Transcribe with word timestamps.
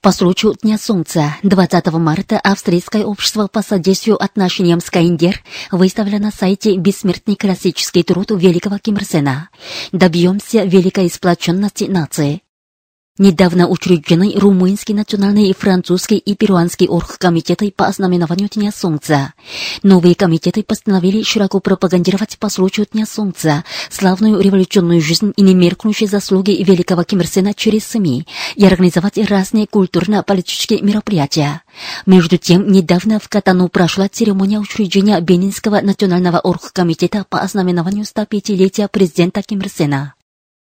По 0.00 0.12
случаю 0.12 0.54
Дня 0.62 0.78
Солнца 0.78 1.36
20 1.42 1.86
марта 1.94 2.38
Австрийское 2.38 3.04
общество 3.04 3.48
по 3.48 3.62
содействию 3.62 4.22
отношениям 4.22 4.80
с 4.80 4.90
Каиндер 4.90 5.42
выставило 5.72 6.18
на 6.18 6.30
сайте 6.30 6.76
бессмертный 6.76 7.34
классический 7.34 8.04
труд 8.04 8.30
великого 8.30 8.78
Ким 8.78 8.96
Ир 8.96 9.04
Сена 9.04 9.50
«Добьемся 9.90 10.62
великой 10.62 11.10
сплоченности 11.10 11.84
нации». 11.84 12.42
Недавно 13.18 13.66
учреждены 13.66 14.32
румынский, 14.36 14.94
национальный, 14.94 15.52
французский 15.52 16.18
и 16.18 16.36
перуанский 16.36 16.86
оргкомитеты 16.86 17.72
по 17.74 17.86
ознаменованию 17.86 18.48
Дня 18.48 18.70
Солнца. 18.70 19.34
Новые 19.82 20.14
комитеты 20.14 20.62
постановили 20.62 21.24
широко 21.24 21.58
пропагандировать 21.58 22.38
по 22.38 22.48
случаю 22.48 22.86
Дня 22.92 23.06
Солнца 23.06 23.64
славную 23.90 24.40
революционную 24.40 25.00
жизнь 25.00 25.32
и 25.36 25.42
немеркнущие 25.42 26.08
заслуги 26.08 26.62
великого 26.62 27.02
Ким 27.02 27.20
Ир 27.20 27.54
через 27.54 27.88
СМИ 27.88 28.24
и 28.54 28.64
организовать 28.64 29.18
разные 29.18 29.66
культурно-политические 29.66 30.80
мероприятия. 30.82 31.62
Между 32.06 32.38
тем, 32.38 32.70
недавно 32.70 33.18
в 33.18 33.28
Катану 33.28 33.68
прошла 33.68 34.08
церемония 34.08 34.60
учреждения 34.60 35.20
Бенинского 35.20 35.80
национального 35.80 36.38
оргкомитета 36.38 37.26
по 37.28 37.40
ознаменованию 37.40 38.04
105-летия 38.04 38.86
президента 38.86 39.42
Ким 39.42 39.60
Ир 39.60 39.68
Сена. 39.68 40.14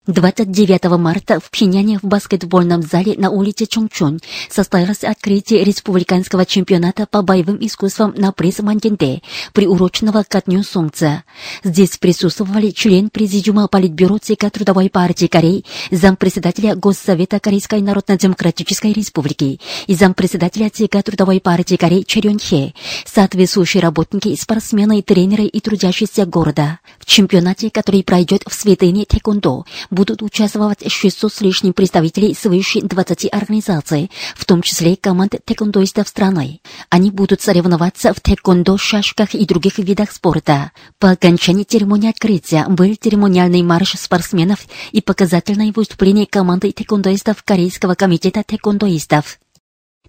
29 0.07 0.97
марта 0.97 1.39
в 1.39 1.51
Пхеняне 1.51 1.99
в 1.99 2.03
баскетбольном 2.03 2.81
зале 2.81 3.13
на 3.19 3.29
улице 3.29 3.67
Чончун 3.67 4.19
состоялось 4.49 5.03
открытие 5.03 5.63
республиканского 5.63 6.43
чемпионата 6.43 7.05
по 7.05 7.21
боевым 7.21 7.59
искусствам 7.61 8.11
на 8.17 8.31
приз 8.31 8.57
Манденде, 8.63 9.21
приуроченного 9.53 10.23
ко 10.27 10.41
Дню 10.41 10.63
Солнца. 10.63 11.23
Здесь 11.63 11.99
присутствовали 11.99 12.71
член 12.71 13.11
Президиума 13.11 13.67
Политбюро 13.67 14.17
ЦК 14.17 14.49
Трудовой 14.49 14.89
партии 14.89 15.27
Кореи, 15.27 15.65
зампредседателя 15.91 16.73
Госсовета 16.73 17.39
Корейской 17.39 17.81
Народно-Демократической 17.81 18.93
Республики 18.93 19.59
и 19.85 19.93
зампредседателя 19.93 20.71
ЦК 20.71 21.03
Трудовой 21.03 21.39
партии 21.39 21.75
Кореи 21.75 22.01
Черен 22.01 22.39
Хе, 22.39 22.73
соответствующие 23.05 23.83
работники, 23.83 24.35
спортсмены, 24.35 25.03
тренеры 25.03 25.43
и 25.43 25.59
трудящиеся 25.59 26.25
города. 26.25 26.79
В 26.97 27.05
чемпионате, 27.05 27.69
который 27.69 28.03
пройдет 28.03 28.41
в 28.47 28.53
святыне 28.55 29.05
Тэквондо, 29.05 29.65
будут 29.91 30.23
участвовать 30.23 30.89
600 30.89 31.31
с 31.31 31.41
лишним 31.41 31.73
представителей 31.73 32.33
свыше 32.33 32.81
20 32.81 33.31
организаций, 33.31 34.09
в 34.35 34.45
том 34.45 34.61
числе 34.61 34.95
команд 34.95 35.35
тэквондоистов 35.45 36.07
страны. 36.07 36.61
Они 36.89 37.11
будут 37.11 37.41
соревноваться 37.41 38.13
в 38.13 38.19
тэквондо, 38.19 38.77
шашках 38.77 39.35
и 39.35 39.45
других 39.45 39.77
видах 39.77 40.11
спорта. 40.11 40.71
По 40.97 41.11
окончании 41.11 41.63
церемонии 41.63 42.09
открытия 42.09 42.65
был 42.67 42.95
церемониальный 42.99 43.61
марш 43.61 43.93
спортсменов 43.97 44.65
и 44.91 45.01
показательное 45.01 45.71
выступление 45.75 46.25
команды 46.25 46.71
тэквондоистов 46.71 47.43
Корейского 47.43 47.95
комитета 47.95 48.43
тэквондоистов. 48.43 49.37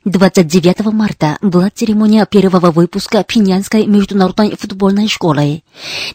29 0.04 0.92
марта 0.92 1.38
была 1.42 1.70
церемония 1.70 2.26
первого 2.26 2.72
выпуска 2.72 3.22
Пинянской 3.22 3.86
международной 3.86 4.56
футбольной 4.56 5.06
школы. 5.06 5.62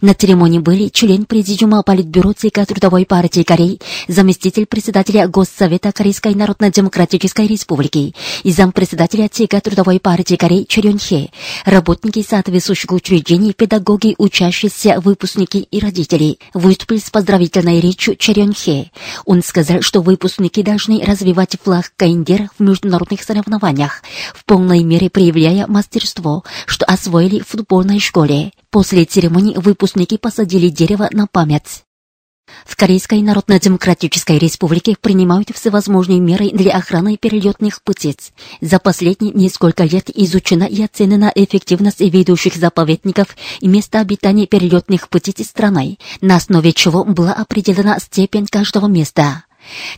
На 0.01 0.13
церемонии 0.13 0.59
были 0.59 0.89
член 0.89 1.23
Президиума 1.23 1.83
Политбюро 1.83 2.33
ЦК 2.33 2.65
Трудовой 2.67 3.05
партии 3.05 3.43
Кореи, 3.43 3.79
заместитель 4.09 4.65
председателя 4.65 5.29
Госсовета 5.29 5.93
Корейской 5.93 6.35
Народно-Демократической 6.35 7.47
Республики 7.47 8.13
и 8.43 8.51
зампредседателя 8.51 9.29
ЦК 9.29 9.61
Трудовой 9.61 10.01
партии 10.01 10.35
Кореи 10.35 10.65
Черен 10.67 10.99
Хе, 10.99 11.29
работники 11.63 12.25
соответствующих 12.27 12.91
учреждений, 12.91 13.53
педагоги, 13.53 14.15
учащиеся, 14.17 14.99
выпускники 14.99 15.59
и 15.59 15.79
родители. 15.79 16.39
Выступил 16.53 16.99
с 16.99 17.09
поздравительной 17.09 17.79
речью 17.79 18.17
Черен 18.17 18.51
Хе. 18.51 18.91
Он 19.23 19.41
сказал, 19.41 19.81
что 19.81 20.01
выпускники 20.01 20.61
должны 20.61 21.01
развивать 21.05 21.55
флаг 21.63 21.93
Каиндер 21.95 22.49
в 22.59 22.61
международных 22.61 23.23
соревнованиях 23.23 23.76
в 24.33 24.45
полной 24.45 24.83
мере 24.83 25.09
проявляя 25.09 25.67
мастерство, 25.67 26.43
что 26.65 26.85
освоили 26.85 27.39
в 27.39 27.47
футбольной 27.47 27.99
школе. 27.99 28.51
После 28.69 29.05
церемонии 29.05 29.55
выпускники 29.57 30.17
посадили 30.17 30.69
дерево 30.69 31.07
на 31.11 31.27
память. 31.27 31.83
В 32.65 32.75
Корейской 32.75 33.21
Народно-Демократической 33.21 34.37
Республике 34.37 34.95
принимают 34.99 35.49
всевозможные 35.53 36.19
меры 36.19 36.49
для 36.51 36.71
охраны 36.73 37.17
перелетных 37.17 37.81
птиц. 37.83 38.31
За 38.61 38.79
последние 38.79 39.33
несколько 39.33 39.83
лет 39.83 40.09
изучена 40.09 40.63
и 40.63 40.81
оценена 40.83 41.31
эффективность 41.35 41.99
ведущих 41.99 42.55
заповедников 42.55 43.35
и 43.59 43.67
места 43.67 43.99
обитания 43.99 44.47
перелетных 44.47 45.09
птиц 45.09 45.45
страны, 45.47 45.97
на 46.21 46.37
основе 46.37 46.73
чего 46.73 47.03
была 47.03 47.33
определена 47.33 47.99
степень 47.99 48.47
каждого 48.47 48.87
места. 48.87 49.43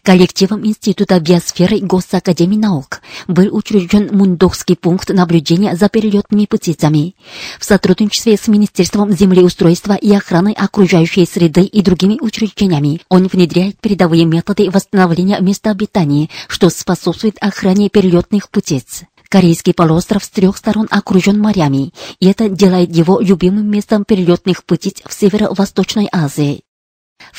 Коллективом 0.04 0.66
Института 0.66 1.20
биосферы 1.20 1.80
Госакадемии 1.80 2.58
наук 2.58 3.02
был 3.28 3.56
учрежден 3.56 4.10
Мундокский 4.12 4.76
пункт 4.76 5.10
наблюдения 5.10 5.76
за 5.76 5.90
перелетными 5.90 6.46
птицами. 6.46 7.16
В 7.60 7.66
сотрудничестве 7.66 8.38
с 8.38 8.48
Министерством 8.48 9.12
землеустройства 9.12 9.94
и 9.94 10.12
охраны 10.14 10.54
окружающей 10.54 11.26
среды 11.26 11.64
и 11.64 11.82
другими 11.82 12.18
учреждениями 12.20 13.02
он 13.10 13.28
внедряет 13.28 13.80
передовые 13.80 14.26
методы 14.26 14.70
восстановления 14.70 15.40
места 15.40 15.72
обитания, 15.72 16.30
что 16.48 16.70
способствует 16.70 17.38
охране 17.42 17.90
перелетных 17.90 18.50
птиц. 18.50 19.04
Корейский 19.30 19.76
полуостров 19.76 20.24
с 20.24 20.30
трех 20.30 20.58
сторон 20.58 20.88
окружен 20.90 21.40
морями, 21.40 21.94
и 22.20 22.28
это 22.28 22.50
делает 22.50 22.96
его 22.96 23.20
любимым 23.20 23.70
местом 23.70 24.04
перелетных 24.04 24.64
птиц 24.64 25.04
в 25.06 25.14
Северо-Восточной 25.14 26.10
Азии. 26.12 26.64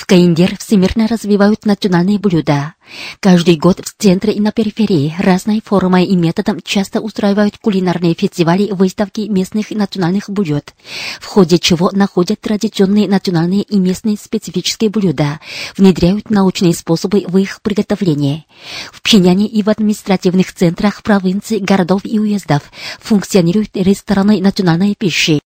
В 0.01 0.07
Каиндер 0.07 0.57
всемирно 0.57 1.07
развивают 1.09 1.67
национальные 1.67 2.19
блюда. 2.19 2.73
Каждый 3.21 3.57
год 3.57 3.81
в 3.85 3.95
центре 3.99 4.33
и 4.33 4.41
на 4.41 4.51
периферии 4.51 5.15
разной 5.19 5.61
формой 5.63 6.07
и 6.07 6.17
методом 6.17 6.61
часто 6.65 7.01
устраивают 7.01 7.59
кулинарные 7.59 8.15
фестивали 8.15 8.71
выставки 8.73 9.29
местных 9.29 9.73
и 9.73 9.75
национальных 9.75 10.31
блюд, 10.31 10.73
в 11.21 11.27
ходе 11.27 11.59
чего 11.59 11.91
находят 11.93 12.41
традиционные 12.41 13.09
национальные 13.09 13.63
и 13.63 13.79
местные 13.79 14.17
специфические 14.17 14.89
блюда, 14.89 15.39
внедряют 15.77 16.31
научные 16.31 16.75
способы 16.75 17.25
в 17.29 17.37
их 17.37 17.61
приготовлении. 17.61 18.47
В 18.93 19.03
Пхеняне 19.03 19.47
и 19.47 19.63
в 19.63 19.69
административных 19.69 20.55
центрах 20.55 21.03
провинций, 21.03 21.59
городов 21.59 22.03
и 22.05 22.19
уездов 22.19 22.63
функционируют 23.01 23.71
рестораны 23.75 24.41
национальной 24.41 24.95
пищи, 24.99 25.41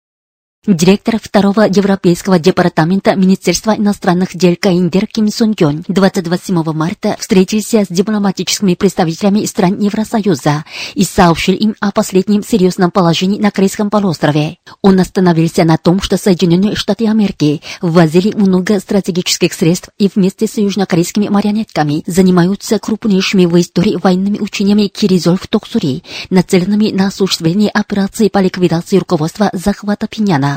Директор 0.66 1.19
второго 1.19 1.62
Европейского 1.62 2.38
департамента 2.38 3.15
Министерства 3.15 3.75
иностранных 3.75 4.37
дел 4.37 4.56
Каиндер 4.61 5.06
Ким 5.06 5.29
Сун 5.29 5.55
Гён 5.55 5.82
27 5.88 6.62
марта 6.75 7.17
встретился 7.19 7.87
с 7.87 7.88
дипломатическими 7.88 8.75
представителями 8.75 9.46
стран 9.46 9.79
Евросоюза 9.79 10.67
и 10.94 11.05
сообщил 11.05 11.55
им 11.55 11.76
о 11.81 11.93
последнем 11.93 12.43
серьезном 12.43 12.90
положении 12.90 13.40
на 13.40 13.50
Корейском 13.50 13.88
полуострове. 13.88 14.58
Он 14.82 15.00
остановился 15.00 15.64
на 15.64 15.79
том, 15.79 16.02
что 16.02 16.19
Соединенные 16.19 16.76
Штаты 16.76 17.08
Америки 17.08 17.62
ввозили 17.81 18.37
много 18.37 18.81
стратегических 18.81 19.55
средств 19.55 19.88
и 19.96 20.11
вместе 20.14 20.46
с 20.46 20.58
южнокорейскими 20.58 21.29
марионетками 21.29 22.02
занимаются 22.06 22.79
крупнейшими 22.79 23.46
в 23.46 23.58
истории 23.58 23.96
военными 23.96 24.38
учениями 24.38 24.88
Киризол 24.88 25.37
в 25.37 25.46
Токсури, 25.46 26.02
нацеленными 26.29 26.90
на 26.90 27.06
осуществление 27.06 27.70
операции 27.70 28.29
по 28.29 28.40
ликвидации 28.40 28.99
руководства 28.99 29.49
захвата 29.55 30.06
Пиняна 30.06 30.50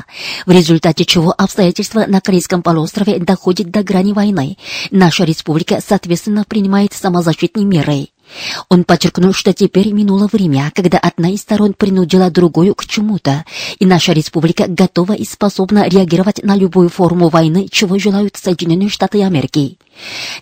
в 0.46 0.52
результате 0.52 1.06
чего 1.06 1.34
обстоятельства 1.38 2.06
на 2.08 2.22
Корейском 2.22 2.62
полуострове 2.62 3.20
доходят 3.20 3.70
до 3.72 3.84
грани 3.84 4.14
войны. 4.14 4.58
Наша 4.92 5.24
республика, 5.24 5.80
соответственно, 5.86 6.46
принимает 6.48 6.94
самозащитные 6.94 7.66
меры. 7.66 8.08
Он 8.70 8.84
подчеркнул, 8.84 9.34
что 9.34 9.54
теперь 9.54 9.92
минуло 9.92 10.30
время, 10.32 10.72
когда 10.76 10.98
одна 10.98 11.30
из 11.30 11.42
сторон 11.42 11.74
принудила 11.74 12.30
другую 12.30 12.76
к 12.76 12.86
чему-то, 12.86 13.46
и 13.80 13.86
наша 13.86 14.14
республика 14.14 14.66
готова 14.68 15.14
и 15.14 15.26
способна 15.26 15.88
реагировать 15.88 16.44
на 16.44 16.56
любую 16.56 16.90
форму 16.90 17.30
войны, 17.30 17.68
чего 17.72 17.98
желают 17.98 18.38
Соединенные 18.38 18.90
Штаты 18.90 19.24
Америки. 19.24 19.78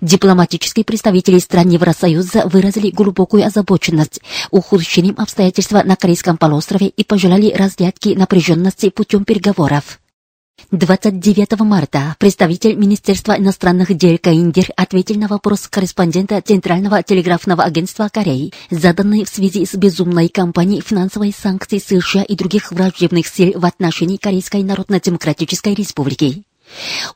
Дипломатические 0.01 0.85
представители 0.85 1.39
стран 1.39 1.69
Евросоюза 1.69 2.47
выразили 2.47 2.89
глубокую 2.89 3.45
озабоченность 3.45 4.21
ухудшением 4.49 5.15
обстоятельств 5.17 5.71
на 5.71 5.95
Корейском 5.95 6.37
полуострове 6.37 6.87
и 6.87 7.03
пожелали 7.03 7.51
разрядки 7.51 8.09
напряженности 8.09 8.89
путем 8.89 9.25
переговоров. 9.25 10.00
29 10.71 11.59
марта 11.61 12.15
представитель 12.17 12.75
Министерства 12.75 13.37
иностранных 13.37 13.93
дел 13.93 14.17
Каиндер 14.17 14.67
ответил 14.77 15.15
на 15.19 15.27
вопрос 15.27 15.67
корреспондента 15.67 16.41
Центрального 16.41 17.03
телеграфного 17.03 17.63
агентства 17.63 18.07
Кореи, 18.07 18.53
заданный 18.69 19.25
в 19.25 19.29
связи 19.29 19.65
с 19.65 19.75
безумной 19.75 20.29
кампанией 20.29 20.81
финансовой 20.81 21.33
санкций 21.37 21.81
США 21.81 22.23
и 22.23 22.35
других 22.37 22.71
враждебных 22.71 23.27
сил 23.27 23.59
в 23.59 23.65
отношении 23.65 24.15
Корейской 24.15 24.63
Народно-Демократической 24.63 25.73
Республики. 25.73 26.45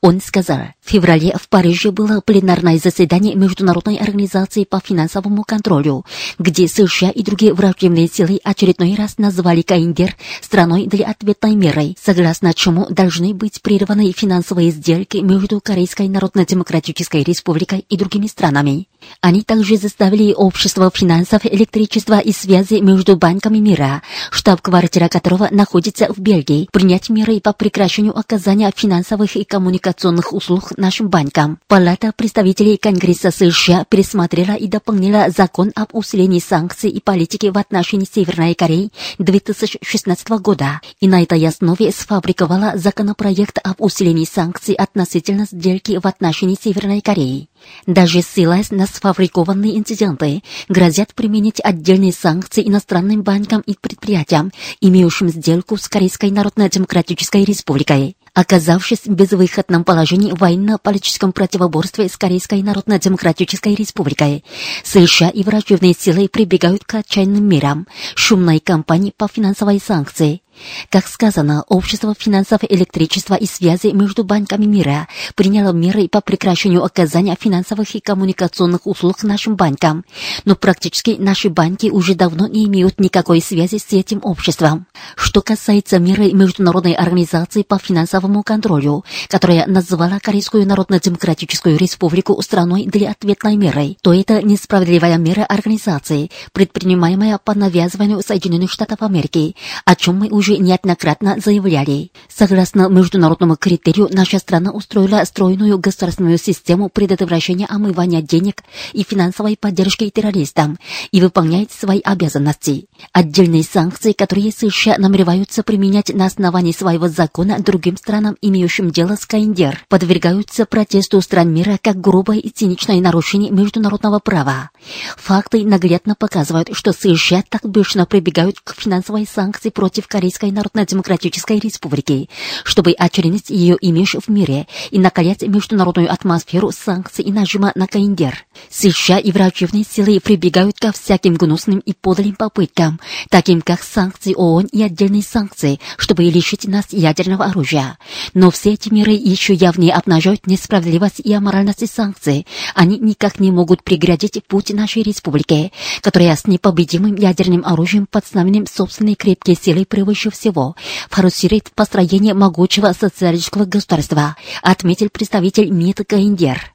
Он 0.02 0.22
сказал, 0.22 0.60
в 0.82 0.90
феврале 0.90 1.36
в 1.40 1.50
Париже 1.50 1.92
было 1.92 2.22
пленарное 2.22 2.78
заседание 2.78 3.36
Международной 3.36 3.98
организации 3.98 4.64
по 4.64 4.80
финансовому 4.80 5.44
контролю, 5.44 6.06
где 6.40 6.68
США 6.68 7.10
и 7.10 7.24
другие 7.24 7.54
враждебные 7.54 8.08
силы 8.08 8.40
очередной 8.44 8.96
раз 8.96 9.18
назвали 9.18 9.62
Каиндер 9.62 10.16
страной 10.42 10.88
для 10.88 11.08
ответной 11.08 11.56
меры, 11.56 11.96
согласно 12.02 12.54
чему 12.54 12.88
должны 12.90 13.34
быть 13.34 13.62
прерваны 13.62 14.12
финансовые 14.12 14.72
сделки 14.72 15.18
между 15.18 15.60
Корейской 15.62 16.08
Народно-Демократической 16.08 17.24
Республикой 17.24 17.86
и 17.90 17.98
другими 17.98 18.28
странами. 18.28 18.88
Они 19.22 19.42
также 19.42 19.78
заставили 19.78 20.34
общество 20.34 20.92
финансов, 20.94 21.46
электричества 21.46 22.20
и 22.20 22.32
связи 22.32 22.76
между 22.76 23.16
банками 23.18 23.58
мира, 23.58 24.02
штаб-квартира 24.32 25.08
которого 25.08 25.48
находится 25.52 26.12
в 26.14 26.20
Бельгии, 26.20 26.68
принять 26.72 27.10
меры 27.10 27.40
по 27.40 27.54
прекращению 27.54 28.18
оказания 28.18 28.72
финансовых 28.76 29.36
и 29.36 29.44
коммуникационных 29.44 30.34
услуг 30.34 30.78
нашим 30.78 31.10
банкам. 31.10 31.60
Палата 31.68 32.14
представителей 32.16 32.78
Конгресса 32.78 33.32
США 33.32 33.86
пересмотрела 33.90 34.54
и 34.54 34.68
дополнила 34.68 35.28
закон 35.36 35.72
об 35.76 35.90
усилении 35.94 36.40
санкций 36.40 36.90
и 36.90 37.02
политики 37.02 37.48
в 37.48 37.58
отношении 37.58 38.08
Северной 38.12 38.54
Кореи 38.54 38.92
2016 39.20 40.30
года 40.42 40.82
и 41.00 41.08
на 41.08 41.24
этой 41.24 41.46
основе 41.48 41.92
сфабриковала 41.92 42.74
законопроект 42.76 43.60
об 43.64 43.82
усилении 43.82 44.26
санкций 44.26 44.76
относительно 44.76 45.46
сделки 45.46 46.00
в 46.02 46.06
отношении 46.06 46.58
Северной 46.62 47.02
Кореи. 47.02 47.50
Даже 47.86 48.22
ссылаясь 48.22 48.72
на 48.72 48.88
сфабрикованные 48.88 49.78
инциденты, 49.78 50.44
грозят 50.70 51.14
применить 51.14 51.62
отдельные 51.64 52.14
санкции 52.14 52.68
иностранным 52.68 53.22
банкам 53.22 53.62
и 53.62 53.76
предприятиям, 53.80 54.52
имеющим 54.82 55.30
сделку 55.30 55.78
с 55.78 55.88
Корейской 55.88 56.32
Народно-Демократической 56.32 57.44
Республикой. 57.44 58.18
Оказавшись 58.36 59.06
в 59.06 59.12
безвыходном 59.12 59.86
положении 59.86 60.34
в 60.34 60.40
военно-политическом 60.40 61.32
противоборстве 61.32 62.10
с 62.10 62.18
Корейской 62.18 62.62
Народно-Демократической 62.64 63.76
Республикой, 63.76 64.44
США 64.84 65.30
и 65.30 65.42
враждебные 65.44 65.94
силы 65.98 66.28
прибегают 66.28 66.84
к 66.84 66.96
отчаянным 66.96 67.48
мерам, 67.48 67.88
шумной 68.14 68.60
кампании 68.60 69.14
по 69.16 69.30
финансовой 69.30 69.80
санкции, 69.80 70.42
как 70.90 71.08
сказано, 71.08 71.64
общество 71.68 72.14
финансов, 72.18 72.62
электричества 72.68 73.36
и 73.36 73.46
связи 73.46 73.88
между 73.88 74.24
банками 74.24 74.66
мира 74.66 75.08
приняло 75.36 75.72
меры 75.72 76.08
по 76.08 76.22
прекращению 76.22 76.84
оказания 76.84 77.36
финансовых 77.40 77.96
и 77.96 78.00
коммуникационных 78.00 78.86
услуг 78.86 79.24
нашим 79.24 79.56
банкам, 79.56 80.06
но 80.46 80.56
практически 80.56 81.16
наши 81.20 81.50
банки 81.50 81.88
уже 81.88 82.16
давно 82.16 82.48
не 82.48 82.66
имеют 82.66 83.00
никакой 83.00 83.42
связи 83.42 83.78
с 83.78 83.92
этим 83.92 84.20
обществом. 84.24 84.88
Что 85.16 85.42
касается 85.42 86.00
меры 86.00 86.32
Международной 86.32 86.94
организации 86.94 87.64
по 87.64 87.78
финансовому 87.78 88.44
контролю, 88.44 89.04
которая 89.30 89.68
называла 89.68 90.20
Корейскую 90.22 90.68
Народно-Демократическую 90.68 91.78
Республику 91.78 92.42
страной 92.42 92.86
для 92.86 93.12
ответной 93.12 93.56
меры, 93.56 93.98
то 94.02 94.14
это 94.14 94.42
несправедливая 94.42 95.18
мера 95.18 95.44
организации, 95.46 96.32
предпринимаемая 96.54 97.38
по 97.38 97.54
навязыванию 97.54 98.22
Соединенных 98.26 98.72
Штатов 98.72 99.02
Америки, 99.02 99.56
о 99.86 99.96
чем 99.96 100.20
мы 100.20 100.30
уже 100.30 100.45
уже 100.46 100.58
неоднократно 100.58 101.38
заявляли. 101.44 102.12
Согласно 102.30 102.88
международному 102.88 103.56
критерию, 103.56 104.10
наша 104.12 104.38
страна 104.38 104.72
устроила 104.72 105.24
стройную 105.26 105.80
государственную 105.80 106.38
систему 106.38 106.88
предотвращения 106.90 107.66
омывания 107.66 108.22
денег 108.22 108.62
и 108.94 109.04
финансовой 109.04 109.58
поддержки 109.58 110.08
террористам 110.12 110.78
и 111.12 111.20
выполняет 111.20 111.72
свои 111.72 112.00
обязанности. 112.00 112.86
Отдельные 113.12 113.64
санкции, 113.64 114.12
которые 114.12 114.52
США 114.52 114.98
намереваются 115.00 115.64
применять 115.64 116.14
на 116.14 116.26
основании 116.26 116.74
своего 116.74 117.08
закона 117.08 117.58
другим 117.58 117.98
странам, 117.98 118.38
имеющим 118.42 118.92
дело 118.92 119.16
с 119.16 119.26
КНДР, 119.26 119.86
подвергаются 119.90 120.66
протесту 120.66 121.22
стран 121.22 121.52
мира 121.52 121.80
как 121.82 122.00
грубое 122.00 122.38
и 122.38 122.50
циничное 122.50 123.02
нарушение 123.02 123.52
международного 123.52 124.20
права. 124.20 124.70
Факты 125.18 125.66
наглядно 125.66 126.14
показывают, 126.14 126.70
что 126.74 126.94
США 126.94 127.44
так 127.50 127.66
бешено 127.66 128.06
прибегают 128.06 128.60
к 128.60 128.76
финансовой 128.76 129.26
санкции 129.26 129.70
против 129.70 130.08
Корейской 130.08 130.35
Корейской 130.36 130.52
Народно-Демократической 130.52 131.60
Республики, 131.60 132.30
чтобы 132.66 132.92
очернить 132.92 133.50
ее 133.50 133.78
имидж 133.78 134.18
в 134.20 134.30
мире 134.30 134.68
и 134.92 135.00
накалять 135.00 135.44
международную 135.44 136.12
атмосферу 136.12 136.72
санкций 136.72 137.24
и 137.24 137.32
нажима 137.32 137.72
на 137.76 137.88
КНДР. 137.88 138.46
США 138.70 139.20
и 139.20 139.32
враждебные 139.32 139.86
силы 139.90 140.20
прибегают 140.20 140.78
ко 140.78 140.92
всяким 140.92 141.36
гнусным 141.36 141.80
и 141.80 141.94
подлым 141.94 142.36
попыткам, 142.36 143.00
таким 143.30 143.62
как 143.62 143.82
санкции 143.82 144.34
ООН 144.36 144.68
и 144.74 144.84
отдельные 144.84 145.24
санкции, 145.24 145.80
чтобы 145.98 146.24
лишить 146.24 146.68
нас 146.68 146.88
ядерного 146.92 147.46
оружия. 147.46 147.98
Но 148.34 148.52
все 148.52 148.74
эти 148.74 148.92
меры 148.92 149.12
еще 149.12 149.54
явнее 149.54 149.94
обнажают 149.94 150.48
несправедливость 150.48 151.22
и 151.22 151.34
аморальность 151.34 151.90
санкций. 151.90 152.46
Они 152.74 152.98
никак 153.00 153.40
не 153.40 153.52
могут 153.52 153.84
преградить 153.84 154.44
путь 154.48 154.74
нашей 154.74 155.04
республики, 155.04 155.72
которая 156.02 156.36
с 156.36 156.46
непобедимым 156.46 157.16
ядерным 157.16 157.64
оружием 157.66 158.06
под 158.06 158.28
знаменем 158.28 158.66
собственной 158.68 159.16
крепкие 159.16 159.56
силы 159.56 159.86
превыше 159.86 160.25
прежде 160.26 160.30
всего 160.32 160.76
форсирует 161.10 161.72
построение 161.76 162.34
могучего 162.34 162.94
социалистического 162.94 163.66
государства, 163.66 164.36
отметил 164.62 165.10
представитель 165.10 165.70
МИД 165.70 166.08
Гаиндер. 166.10 166.72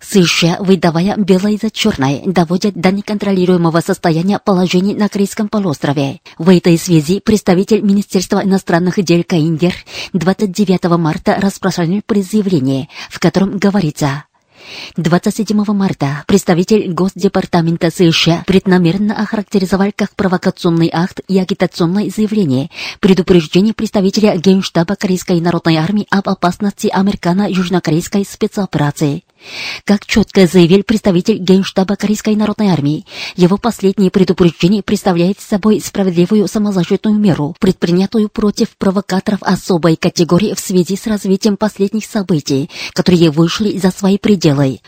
США, 0.00 0.58
выдавая 0.60 1.16
белое 1.16 1.58
за 1.60 1.70
черное, 1.70 2.20
доводят 2.26 2.74
до 2.74 2.90
неконтролируемого 2.92 3.80
состояния 3.80 4.38
положений 4.38 4.96
на 4.96 5.08
Корейском 5.08 5.48
полуострове. 5.48 6.20
В 6.36 6.54
этой 6.54 6.76
связи 6.76 7.20
представитель 7.20 7.80
Министерства 7.80 8.44
иностранных 8.44 9.02
дел 9.02 9.24
Каиндер 9.26 9.72
29 10.12 10.84
марта 10.98 11.38
распространил 11.40 12.02
призывление, 12.04 12.88
в 13.08 13.18
котором 13.18 13.56
говорится 13.56 14.24
27 14.96 15.64
марта 15.72 16.24
представитель 16.26 16.92
Госдепартамента 16.92 17.90
США 17.90 18.44
преднамеренно 18.46 19.14
охарактеризовал 19.14 19.90
как 19.94 20.14
провокационный 20.14 20.90
акт 20.92 21.20
и 21.28 21.38
агитационное 21.38 22.10
заявление 22.14 22.70
предупреждение 23.00 23.74
представителя 23.74 24.36
Генштаба 24.36 24.96
Корейской 24.96 25.40
народной 25.40 25.76
армии 25.76 26.06
об 26.10 26.28
опасности 26.28 26.88
американо-южнокорейской 26.88 28.24
спецоперации. 28.24 29.24
Как 29.84 30.06
четко 30.06 30.46
заявил 30.46 30.82
представитель 30.82 31.38
Генштаба 31.38 31.96
Корейской 31.96 32.36
народной 32.36 32.68
армии, 32.68 33.04
его 33.36 33.58
последнее 33.58 34.10
предупреждение 34.10 34.82
представляет 34.82 35.40
собой 35.40 35.80
справедливую 35.80 36.48
самозащитную 36.48 37.18
меру, 37.18 37.54
предпринятую 37.60 38.28
против 38.28 38.76
провокаторов 38.78 39.42
особой 39.42 39.96
категории 39.96 40.54
в 40.54 40.60
связи 40.60 40.96
с 40.96 41.06
развитием 41.06 41.56
последних 41.56 42.06
событий, 42.06 42.70
которые 42.92 43.30
вышли 43.30 43.76
за 43.76 43.90
свои 43.90 44.18
пределы. 44.18 44.80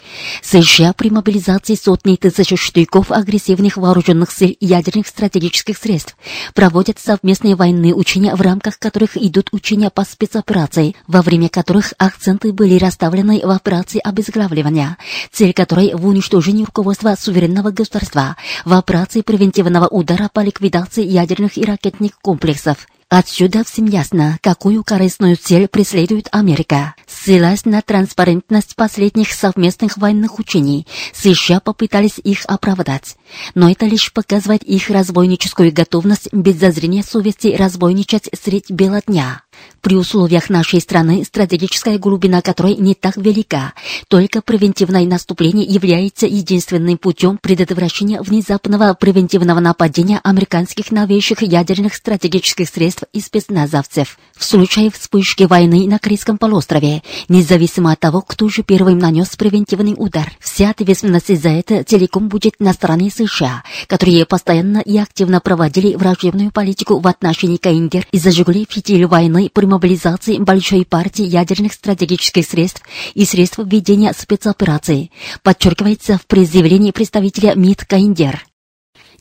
США 0.43 0.93
при 0.93 1.11
мобилизации 1.11 1.75
сотни 1.75 2.17
тысяч 2.17 2.59
штыков 2.59 3.11
агрессивных 3.13 3.77
вооруженных 3.77 4.33
сил 4.33 4.49
и 4.49 4.67
ядерных 4.67 5.09
стратегических 5.09 5.77
средств 5.77 6.17
проводят 6.55 6.99
совместные 6.99 7.57
военные 7.57 7.95
учения, 7.95 8.35
в 8.35 8.41
рамках 8.41 8.79
которых 8.79 9.17
идут 9.17 9.49
учения 9.53 9.91
по 9.91 10.05
спецоперации, 10.05 10.95
во 11.07 11.23
время 11.23 11.49
которых 11.49 11.93
акценты 11.99 12.53
были 12.53 12.79
расставлены 12.79 13.41
в 13.45 13.51
операции 13.51 14.01
обезглавливания 14.03 14.46
подготавливания, 14.47 14.97
цель 15.33 15.53
которой 15.53 15.95
в 15.95 16.07
уничтожении 16.07 16.65
руководства 16.65 17.15
суверенного 17.19 17.71
государства 17.71 18.37
в 18.65 18.73
операции 18.73 19.23
превентивного 19.23 19.87
удара 19.87 20.31
по 20.33 20.41
ликвидации 20.41 21.05
ядерных 21.05 21.59
и 21.59 21.65
ракетных 21.65 22.19
комплексов. 22.21 22.87
Отсюда 23.09 23.63
всем 23.63 23.87
ясно, 23.87 24.37
какую 24.43 24.83
корыстную 24.83 25.37
цель 25.37 25.69
преследует 25.69 26.27
Америка. 26.33 26.97
Ссылаясь 27.07 27.65
на 27.65 27.81
транспарентность 27.81 28.75
последних 28.75 29.33
совместных 29.33 29.97
военных 29.97 30.41
учений, 30.41 30.89
США 31.15 31.61
попытались 31.61 32.19
их 32.19 32.41
оправдать. 32.47 33.17
Но 33.55 33.71
это 33.71 33.87
лишь 33.87 34.13
показывает 34.13 34.65
их 34.65 34.91
разбойническую 34.91 35.73
готовность 35.73 36.33
без 36.33 36.57
зазрения 36.57 37.05
совести 37.05 37.55
разбойничать 37.57 38.29
средь 38.43 38.73
бела 38.73 39.01
дня. 39.07 39.43
При 39.81 39.95
условиях 39.95 40.51
нашей 40.51 40.81
страны, 40.81 41.25
стратегическая 41.25 41.99
глубина 41.99 42.43
которой 42.43 42.75
не 42.75 42.95
так 42.95 43.17
велика, 43.17 43.73
только 44.09 44.43
превентивное 44.43 45.05
наступление 45.07 45.65
является 45.65 46.27
единственным 46.27 46.99
путем 46.99 47.39
предотвращения 47.39 48.21
внезапного 48.21 48.95
превентивного 48.95 49.61
нападения 49.61 50.21
американских 50.25 50.91
новейших 50.91 51.43
ядерных 51.43 51.95
стратегических 51.95 52.69
средств 52.69 53.05
и 53.13 53.21
спецназовцев. 53.21 54.19
В 54.37 54.45
случае 54.45 54.91
вспышки 54.91 55.45
войны 55.45 55.87
на 55.87 55.99
Корейском 55.99 56.37
полуострове, 56.37 57.03
независимо 57.29 57.93
от 57.93 58.01
того, 58.01 58.23
кто 58.23 58.49
же 58.49 58.63
первым 58.63 58.99
нанес 58.99 59.29
превентивный 59.37 59.95
удар, 59.97 60.33
вся 60.41 60.71
ответственность 60.71 61.41
за 61.41 61.51
это 61.51 61.85
целиком 61.85 62.29
будет 62.29 62.55
на 62.59 62.73
стороне 62.73 63.11
США, 63.11 63.63
которые 63.87 64.27
постоянно 64.27 64.79
и 64.79 64.99
активно 64.99 65.41
проводили 65.41 65.95
враждебную 65.95 66.51
политику 66.51 66.99
в 66.99 67.07
отношении 67.07 67.57
КНДР 67.57 68.07
и 68.11 68.19
зажигли 68.19 68.67
фитиль 68.69 69.07
войны 69.07 69.46
направленной 69.47 69.51
при 69.53 69.67
мобилизации 69.67 70.39
большой 70.39 70.85
партии 70.85 71.25
ядерных 71.25 71.73
стратегических 71.73 72.47
средств 72.47 72.83
и 73.15 73.25
средств 73.25 73.59
ведения 73.59 74.13
спецоперации, 74.13 75.11
подчеркивается 75.43 76.19
в 76.19 76.27
предъявлении 76.27 76.91
представителя 76.91 77.55
МИД 77.55 77.85
Каиндер. 77.85 78.47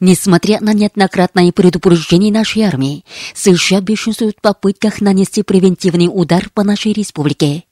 Несмотря 0.01 0.60
на 0.60 0.74
неоднократное 0.74 1.51
предупреждение 1.51 2.32
нашей 2.32 2.63
армии, 2.63 3.05
США 3.34 3.79
бешенствуют 3.79 4.38
в 4.38 4.41
попытках 4.41 5.00
нанести 5.01 5.41
превентивный 5.41 6.10
удар 6.12 6.50
по 6.53 6.63
нашей 6.63 6.91
республике. 6.94 7.64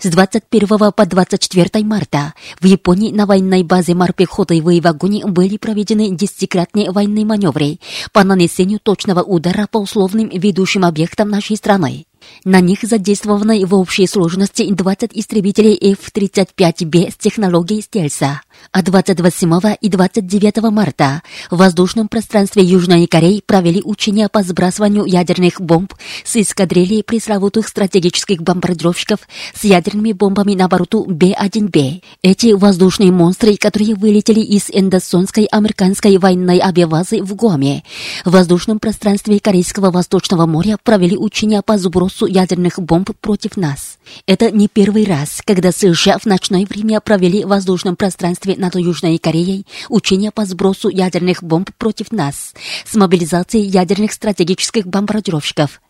С 0.00 0.08
21 0.08 0.68
по 0.92 1.06
24 1.06 1.84
марта 1.84 2.34
в 2.60 2.66
Японии 2.66 3.12
на 3.12 3.26
военной 3.26 3.62
базе 3.62 3.94
морпехоты 3.94 4.60
в 4.62 4.78
Ивагоне 4.78 5.26
были 5.26 5.56
проведены 5.56 6.10
десятикратные 6.10 6.90
военные 6.90 7.24
маневры 7.24 7.78
по 8.12 8.24
нанесению 8.24 8.80
точного 8.80 9.22
удара 9.22 9.66
по 9.70 9.78
условным 9.78 10.28
ведущим 10.28 10.84
объектам 10.84 11.28
нашей 11.28 11.56
страны. 11.56 12.06
На 12.44 12.60
них 12.60 12.80
задействовано 12.82 13.54
в 13.66 13.74
общей 13.74 14.06
сложности 14.06 14.68
20 14.70 15.10
истребителей 15.14 15.74
F-35B 15.92 17.12
с 17.12 17.16
технологией 17.16 17.82
стельса. 17.82 18.40
А 18.72 18.82
28 18.82 19.76
и 19.80 19.88
29 19.88 20.70
марта 20.70 21.22
в 21.50 21.56
воздушном 21.56 22.08
пространстве 22.08 22.62
Южной 22.62 23.06
Кореи 23.06 23.42
провели 23.44 23.80
учения 23.82 24.28
по 24.28 24.42
сбрасыванию 24.42 25.04
ядерных 25.04 25.60
бомб 25.60 25.94
с 26.24 26.36
эскадрильей 26.36 27.02
пресловутых 27.02 27.68
стратегических 27.68 28.42
бомбардировщиков 28.42 29.20
с 29.54 29.64
ядерными 29.64 30.12
бомбами 30.12 30.54
на 30.54 30.68
борту 30.68 31.04
Б-1Б. 31.04 32.02
Эти 32.22 32.52
воздушные 32.52 33.12
монстры, 33.12 33.56
которые 33.56 33.94
вылетели 33.94 34.40
из 34.40 34.68
эндосонской 34.70 35.44
американской 35.44 36.18
военной 36.18 36.60
авиабазы 36.60 37.22
в 37.22 37.34
Гуаме, 37.34 37.82
в 38.24 38.30
воздушном 38.30 38.78
пространстве 38.78 39.40
Корейского 39.40 39.90
Восточного 39.90 40.46
моря 40.46 40.76
провели 40.82 41.16
учения 41.16 41.62
по 41.62 41.78
сбросу 41.78 42.26
ядерных 42.26 42.78
бомб 42.78 43.10
против 43.20 43.56
нас. 43.56 43.98
Это 44.26 44.50
не 44.50 44.68
первый 44.68 45.04
раз, 45.04 45.40
когда 45.44 45.72
США 45.72 46.18
в 46.18 46.26
ночное 46.26 46.66
время 46.66 47.00
провели 47.00 47.44
в 47.44 47.48
воздушном 47.48 47.96
пространстве 47.96 48.45
над 48.54 48.76
Южной 48.76 49.18
Кореей 49.18 49.66
учения 49.88 50.30
по 50.30 50.44
сбросу 50.44 50.88
ядерных 50.88 51.42
бомб 51.42 51.70
против 51.78 52.12
нас 52.12 52.54
с 52.84 52.94
мобилизацией 52.94 53.66
ядерных 53.66 54.12
стратегических 54.12 54.86
бомбардировщиков. 54.86 55.80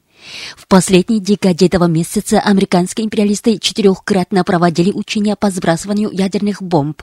В 0.57 0.67
последней 0.67 1.21
декаде 1.21 1.67
этого 1.67 1.85
месяца 1.85 2.41
американские 2.41 3.07
империалисты 3.07 3.59
четырехкратно 3.59 4.45
проводили 4.45 4.91
учения 4.91 5.37
по 5.37 5.51
сбрасыванию 5.51 6.11
ядерных 6.11 6.63
бомб. 6.63 7.03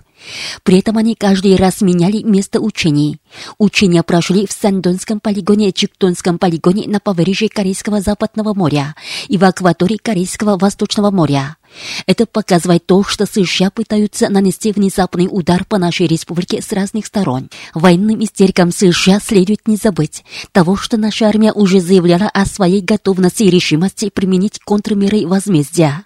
При 0.63 0.79
этом 0.79 0.97
они 0.97 1.15
каждый 1.15 1.55
раз 1.55 1.81
меняли 1.81 2.21
место 2.21 2.59
учений. 2.59 3.17
Учения 3.57 4.03
прошли 4.03 4.45
в 4.45 4.51
Сандонском 4.51 5.19
полигоне, 5.19 5.71
Чиктонском 5.71 6.37
полигоне 6.37 6.87
на 6.87 6.99
побережье 6.99 7.49
Корейского 7.49 8.01
Западного 8.01 8.53
моря 8.53 8.95
и 9.27 9.37
в 9.37 9.43
акватории 9.43 9.97
Корейского 9.97 10.57
Восточного 10.57 11.11
моря. 11.11 11.57
Это 12.05 12.25
показывает 12.25 12.85
то, 12.85 13.03
что 13.03 13.25
США 13.25 13.71
пытаются 13.71 14.29
нанести 14.29 14.71
внезапный 14.71 15.27
удар 15.29 15.65
по 15.65 15.77
нашей 15.77 16.07
республике 16.07 16.61
с 16.61 16.71
разных 16.71 17.05
сторон. 17.05 17.49
Военным 17.73 18.23
истерикам 18.23 18.71
США 18.71 19.19
следует 19.19 19.67
не 19.67 19.75
забыть 19.75 20.23
того, 20.51 20.75
что 20.75 20.97
наша 20.97 21.27
армия 21.27 21.51
уже 21.51 21.79
заявляла 21.79 22.29
о 22.29 22.45
своей 22.45 22.81
готовности 22.81 23.43
и 23.43 23.49
решимости 23.49 24.09
применить 24.09 24.59
контрмеры 24.59 25.25
возмездия. 25.27 26.05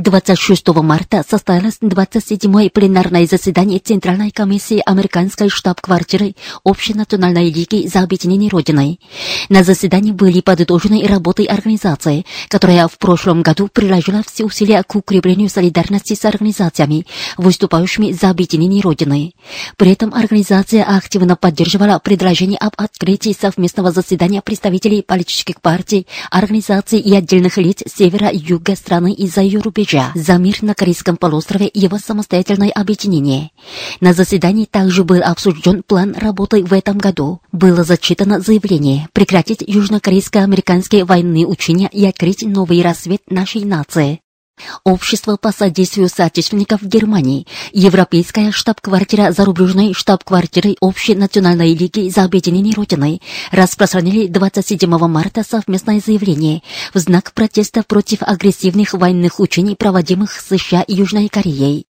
26 0.00 0.68
марта 0.82 1.22
состоялось 1.28 1.78
27-е 1.82 2.70
пленарное 2.70 3.26
заседание 3.26 3.78
Центральной 3.78 4.30
комиссии 4.30 4.82
Американской 4.84 5.50
штаб-квартиры 5.50 6.34
Общенациональной 6.64 7.50
лиги 7.50 7.86
за 7.86 8.00
объединение 8.00 8.48
Родиной. 8.48 8.98
На 9.50 9.62
заседании 9.62 10.12
были 10.12 10.40
подытожены 10.40 11.06
работы 11.06 11.44
организации, 11.44 12.24
которая 12.48 12.88
в 12.88 12.96
прошлом 12.96 13.42
году 13.42 13.68
приложила 13.68 14.22
все 14.26 14.44
усилия 14.44 14.82
к 14.82 14.94
укреплению 14.96 15.50
солидарности 15.50 16.14
с 16.14 16.24
организациями, 16.24 17.06
выступающими 17.36 18.12
за 18.12 18.30
объединение 18.30 18.82
Родины. 18.82 19.34
При 19.76 19.92
этом 19.92 20.14
организация 20.14 20.82
активно 20.84 21.36
поддерживала 21.36 21.98
предложение 21.98 22.58
об 22.58 22.72
открытии 22.78 23.36
совместного 23.38 23.92
заседания 23.92 24.40
представителей 24.40 25.02
политических 25.02 25.60
партий, 25.60 26.06
организаций 26.30 27.00
и 27.00 27.14
отдельных 27.14 27.58
лиц 27.58 27.82
севера 27.86 28.28
и 28.28 28.38
юга 28.38 28.74
страны 28.76 29.12
из-за 29.12 29.42
ее 29.42 29.60
рубежа 29.60 29.89
рубежа 29.90 30.12
за 30.14 30.38
мир 30.38 30.62
на 30.62 30.74
Корейском 30.74 31.16
полуострове 31.16 31.66
и 31.66 31.80
его 31.80 31.98
самостоятельное 31.98 32.70
объединение. 32.70 33.50
На 34.00 34.12
заседании 34.12 34.64
также 34.64 35.04
был 35.04 35.22
обсужден 35.22 35.82
план 35.82 36.14
работы 36.16 36.64
в 36.64 36.72
этом 36.72 36.98
году. 36.98 37.40
Было 37.52 37.84
зачитано 37.84 38.40
заявление 38.40 39.08
прекратить 39.12 39.62
южнокорейско-американские 39.66 41.04
военные 41.04 41.46
учения 41.46 41.88
и 41.92 42.04
открыть 42.06 42.42
новый 42.42 42.82
рассвет 42.82 43.22
нашей 43.28 43.64
нации. 43.64 44.20
Общество 44.84 45.36
по 45.36 45.52
содействию 45.52 46.08
соотечественников 46.08 46.82
в 46.82 46.86
Германии, 46.86 47.46
Европейская 47.72 48.52
штаб-квартира 48.52 49.32
зарубежной 49.32 49.92
штаб-квартиры 49.92 50.76
Общей 50.80 51.14
национальной 51.14 51.74
лиги 51.74 52.08
за 52.08 52.24
объединение 52.24 52.74
Родины 52.74 53.20
распространили 53.52 54.26
27 54.26 54.88
марта 55.08 55.42
совместное 55.42 56.00
заявление 56.04 56.62
в 56.94 56.98
знак 56.98 57.32
протеста 57.32 57.82
против 57.82 58.22
агрессивных 58.22 58.94
военных 58.94 59.40
учений, 59.40 59.76
проводимых 59.76 60.40
США 60.40 60.82
и 60.82 60.94
Южной 60.94 61.28
Кореей. 61.28 61.89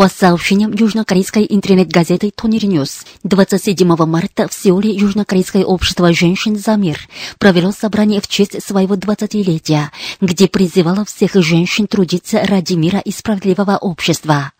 По 0.00 0.08
сообщениям 0.08 0.72
южнокорейской 0.72 1.46
интернет-газеты 1.48 2.32
Тонир 2.34 2.64
Ньюс, 2.64 3.04
27 3.24 3.86
марта 4.06 4.48
в 4.48 4.54
Сеуле 4.54 4.90
Южнокорейское 4.92 5.62
общество 5.62 6.10
женщин 6.14 6.56
за 6.56 6.76
мир 6.76 6.98
провело 7.38 7.70
собрание 7.70 8.22
в 8.22 8.26
честь 8.26 8.62
своего 8.64 8.94
20-летия, 8.94 9.90
где 10.22 10.48
призывало 10.48 11.04
всех 11.04 11.34
женщин 11.34 11.86
трудиться 11.86 12.40
ради 12.44 12.74
мира 12.74 12.98
и 12.98 13.10
справедливого 13.10 13.76
общества. 13.76 14.52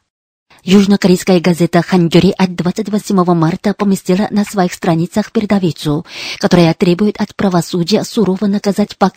Южнокорейская 0.62 1.40
газета 1.40 1.81
«Ханджури» 1.81 2.35
от 2.37 2.55
28 2.55 3.35
марта 3.35 3.73
поместила 3.73 4.29
на 4.31 4.45
своих 4.45 4.75
страницах 4.75 5.33
передовицу, 5.33 6.05
которая 6.38 6.75
требует 6.75 7.19
от 7.19 7.35
правосудия 7.35 8.05
сурово 8.05 8.45
наказать 8.45 8.99
Пак. 8.99 9.17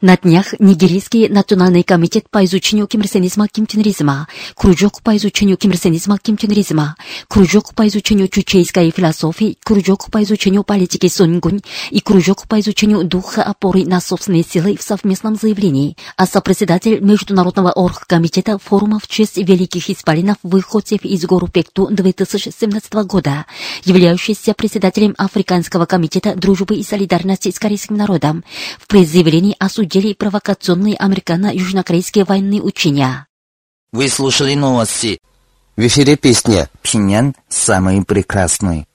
На 0.00 0.16
днях 0.16 0.54
Нигерийский 0.58 1.28
национальный 1.28 1.82
комитет 1.82 2.28
по 2.30 2.44
изучению 2.44 2.86
кимрсенизма 2.86 3.48
кимченризма, 3.48 4.28
кружок 4.54 5.02
по 5.02 5.16
изучению 5.16 5.56
кимрсенизма 5.56 6.18
кимченризма, 6.18 6.96
кружок 7.28 7.74
по 7.74 7.86
изучению 7.88 8.28
чучейской 8.28 8.90
философии, 8.90 9.56
кружок 9.62 10.10
по 10.10 10.22
изучению 10.22 10.64
политики 10.64 11.08
Сунгунь 11.08 11.60
и 11.90 12.00
кружок 12.00 12.46
по 12.48 12.60
изучению 12.60 13.04
духа 13.04 13.42
опоры 13.42 13.84
на 13.84 14.00
собственные 14.00 14.44
силы 14.44 14.76
в 14.76 14.82
совместном 14.82 15.36
заявлении, 15.36 15.96
а 16.16 16.26
сопредседатель 16.26 17.00
Международного 17.00 17.72
оргкомитета 17.72 18.58
форума 18.58 18.98
в 18.98 19.06
честь 19.08 19.36
великих 19.36 19.90
исполинов 19.90 20.36
выходцев 20.42 21.04
из 21.04 21.24
гору 21.24 21.48
Пекту 21.48 21.88
2017 21.90 22.92
года, 23.04 23.46
являющийся 23.84 24.54
председателем 24.54 25.14
Африканского 25.18 25.86
комитета 25.86 26.34
дружбы 26.34 26.76
и 26.76 26.82
солидарности 26.82 27.50
с 27.50 27.58
корейским 27.58 27.96
народом, 27.96 28.44
в 28.78 28.86
предъявлении 28.86 29.56
осудили 29.62 30.12
провокационные 30.12 30.96
американо-южнокорейские 30.96 32.24
военные 32.24 32.60
учения. 32.60 33.28
Вы 33.92 34.08
слушали 34.08 34.54
новости. 34.54 35.20
В 35.76 35.86
эфире 35.86 36.16
песня 36.16 36.68
«Пинян 36.82 37.36
самый 37.48 38.04
прекрасный». 38.04 38.86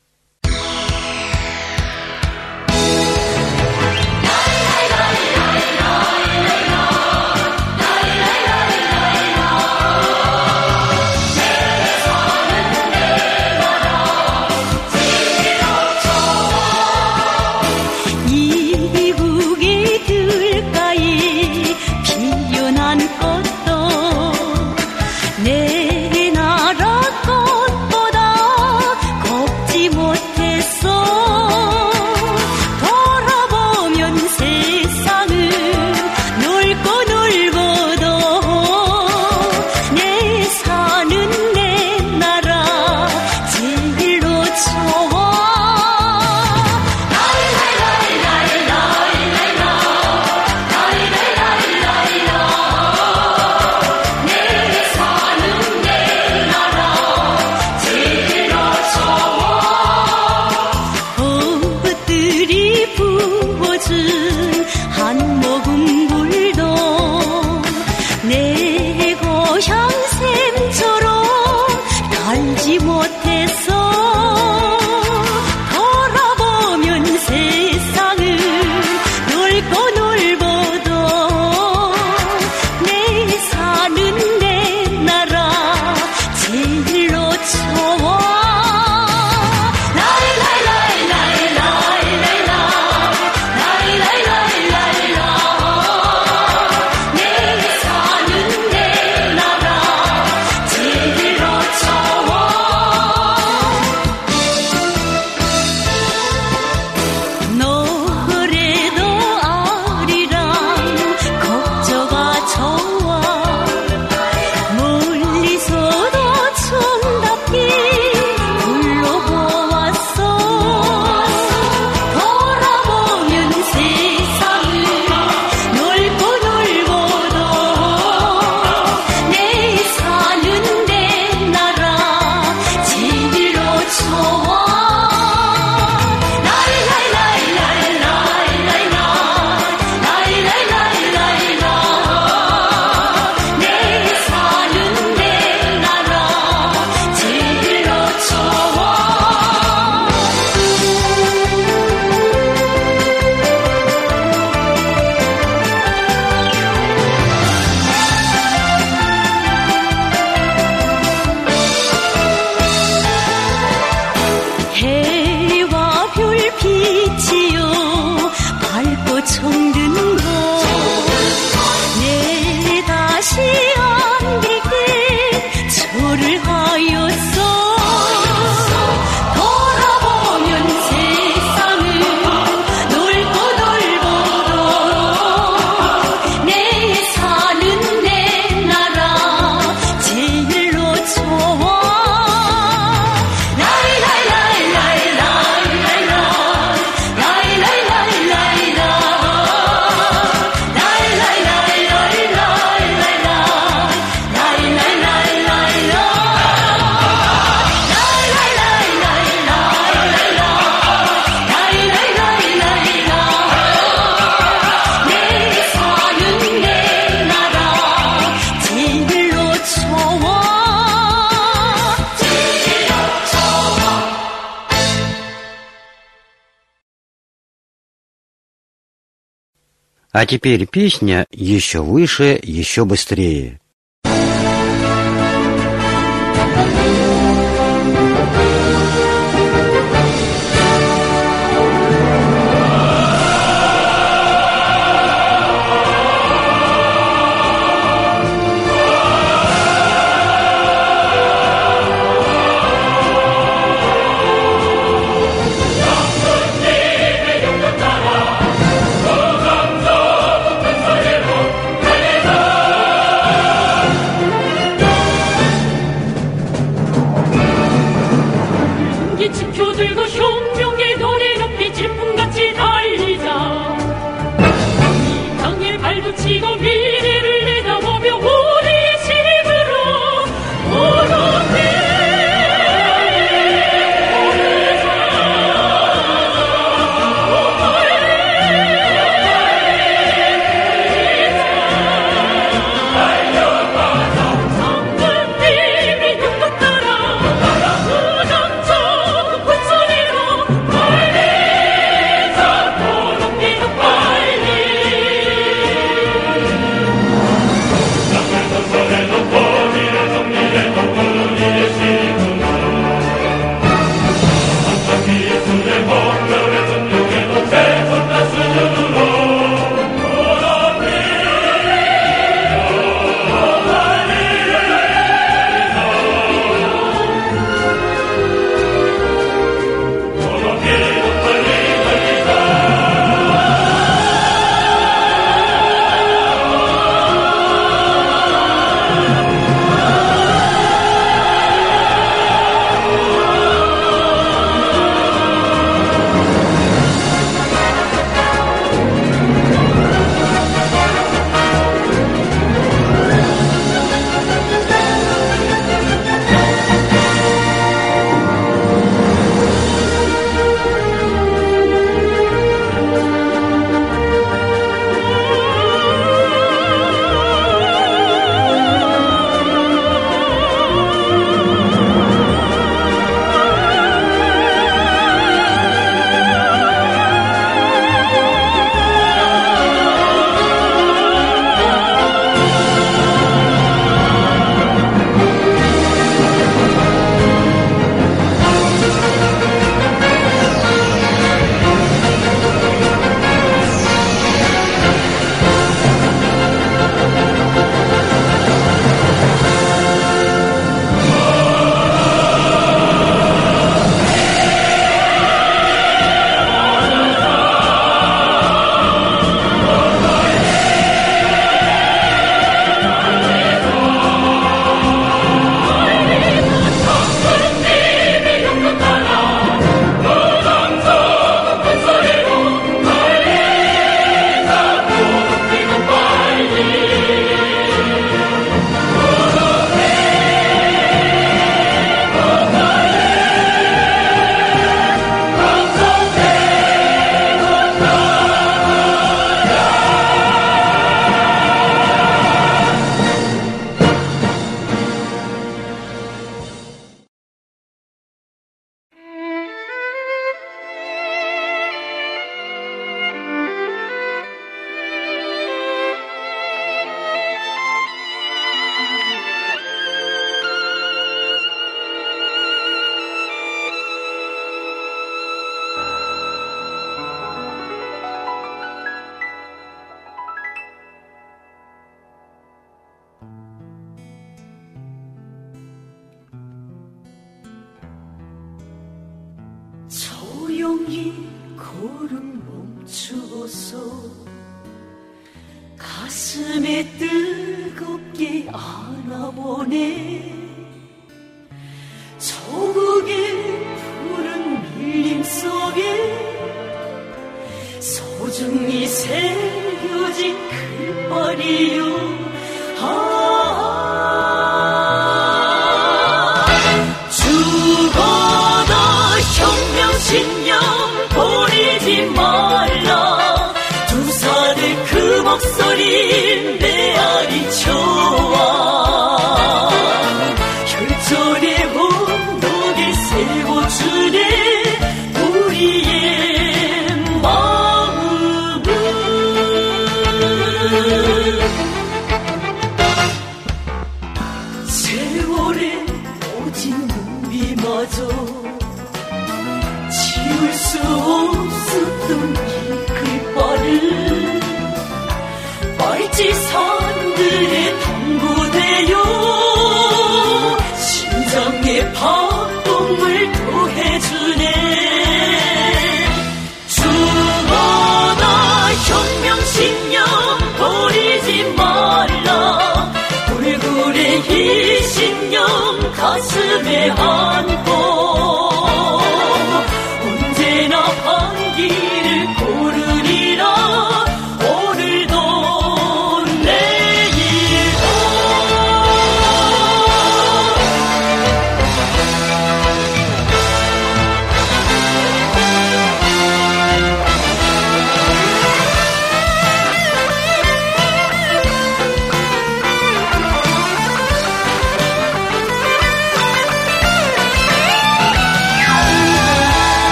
А 230.17 230.25
теперь 230.25 230.65
песня 230.65 231.27
еще 231.29 231.83
выше, 231.83 232.39
еще 232.41 232.85
быстрее. 232.85 233.61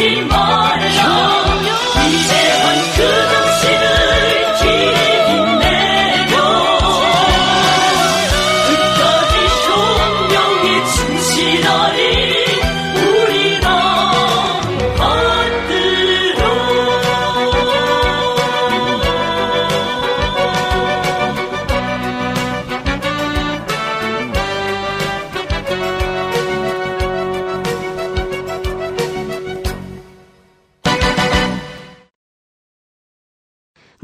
Timor. 0.00 0.69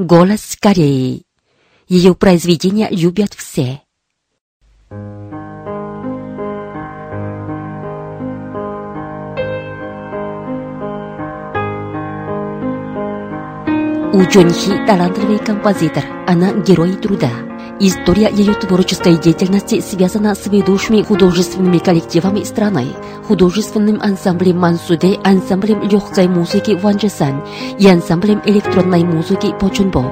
Голос 0.07 0.57
Кореи. 0.61 1.25
Ее 1.89 2.15
произведения 2.15 2.87
любят 2.91 3.35
все. 3.35 3.81
У 14.13 14.23
Джонхи 14.23 14.87
талантливый 14.87 15.41
композитор, 15.41 16.05
она 16.29 16.53
герой 16.53 16.93
труда. 16.93 17.46
История 17.79 18.31
ее 18.31 18.55
творческой 18.55 19.19
деятельности 19.19 19.81
связана 19.81 20.35
с 20.35 20.47
ведущими 20.47 21.03
художественными 21.03 21.77
коллективами 21.77 22.43
страны, 22.43 22.87
художественным 23.29 24.01
ансамблем 24.01 24.59
Мансуде, 24.59 25.19
ансамблем 25.23 25.83
легкой 25.83 26.27
музыки 26.27 26.71
Ванджесан 26.71 27.45
и 27.79 27.87
ансамблем 27.87 28.41
электронной 28.47 29.05
музыки 29.05 29.55
Почунбо. 29.61 30.11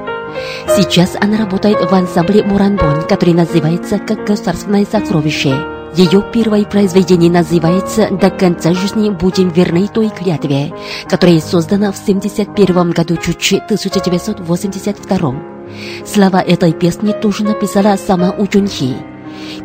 Сейчас 0.77 1.17
она 1.19 1.39
работает 1.39 1.91
в 1.91 1.95
ансамбле 1.95 2.43
Муранбон, 2.43 3.07
который 3.09 3.33
называется 3.33 3.99
как 3.99 4.27
государственное 4.27 4.85
сокровище. 4.85 5.57
Ее 5.97 6.23
первое 6.35 6.65
произведение 6.65 7.31
называется 7.31 8.09
«До 8.11 8.29
конца 8.29 8.75
жизни 8.75 9.09
будем 9.09 9.49
верны 9.49 9.89
той 9.89 10.11
клятве», 10.11 10.75
которая 11.09 11.41
создана 11.41 11.93
в 11.93 11.97
71 11.97 12.91
году 12.91 13.17
Чучи 13.17 13.57
1982. 13.57 15.54
Слова 16.07 16.43
этой 16.43 16.73
песни 16.73 17.13
тоже 17.13 17.45
написала 17.45 17.97
сама 17.97 18.31
Учунхи. 18.31 18.97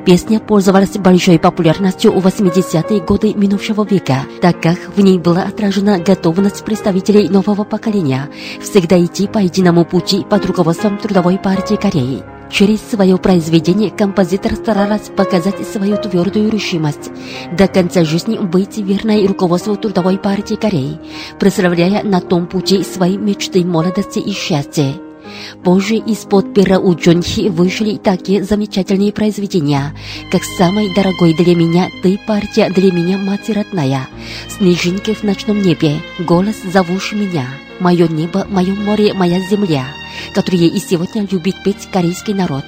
Песня 0.06 0.40
пользовалась 0.40 0.98
большой 0.98 1.40
популярностью 1.40 2.12
в 2.12 2.26
80-е 2.26 3.02
годы 3.02 3.34
минувшего 3.34 3.86
века, 3.86 4.24
так 4.42 4.62
как 4.62 4.78
в 4.96 5.00
ней 5.02 5.20
была 5.20 5.44
отражена 5.44 6.00
готовность 6.00 6.64
представителей 6.64 7.30
нового 7.30 7.64
поколения 7.64 8.30
всегда 8.62 9.04
идти 9.04 9.28
по 9.28 9.40
единому 9.40 9.86
пути 9.86 10.26
под 10.30 10.46
руководством 10.46 10.98
Трудовой 10.98 11.38
партии 11.38 11.76
Кореи. 11.76 12.24
Через 12.52 12.82
свое 12.82 13.18
произведение 13.18 13.92
композитор 13.92 14.56
старалась 14.56 15.10
показать 15.16 15.68
свою 15.68 15.98
твердую 15.98 16.50
решимость 16.50 17.12
до 17.52 17.68
конца 17.68 18.04
жизни 18.04 18.40
быть 18.40 18.78
верной 18.78 19.28
руководству 19.28 19.76
Трудовой 19.76 20.18
партии 20.18 20.56
Кореи, 20.56 21.00
прославляя 21.40 22.04
на 22.04 22.22
том 22.22 22.48
пути 22.48 22.84
свои 22.84 23.18
мечты 23.18 23.64
молодости 23.64 24.18
и 24.18 24.32
счастья. 24.32 24.96
Позже 25.64 25.96
из-под 25.96 26.54
пера 26.54 26.80
у 26.80 26.96
Джонхи 26.96 27.50
вышли 27.50 27.98
такие 27.98 28.44
замечательные 28.44 29.12
произведения, 29.12 29.96
как 30.32 30.44
«Самый 30.58 30.94
дорогой 30.94 31.34
для 31.34 31.56
меня 31.56 31.90
ты, 32.02 32.20
партия 32.28 32.70
для 32.70 32.92
меня, 32.92 33.18
мать 33.18 33.50
родная», 33.50 34.08
«Снежинки 34.48 35.14
в 35.14 35.24
ночном 35.24 35.62
небе», 35.62 36.02
«Голос, 36.20 36.56
зовущий 36.64 37.18
меня», 37.18 37.48
«Мое 37.80 38.08
небо, 38.08 38.46
мое 38.50 38.74
море, 38.74 39.14
моя 39.14 39.40
земля», 39.40 39.86
которые 40.34 40.68
и 40.68 40.80
сегодня 40.80 41.28
любит 41.30 41.56
петь 41.64 41.88
корейский 41.92 42.34
народ. 42.34 42.66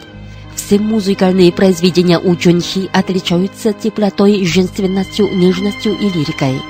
Все 0.55 0.79
музыкальные 0.79 1.51
произведения 1.51 2.19
у 2.19 2.35
Джонхи 2.35 2.89
отличаются 2.93 3.73
теплотой, 3.73 4.45
женственностью, 4.45 5.29
нежностью 5.35 5.97
и 5.97 6.09
лирикой. 6.09 6.61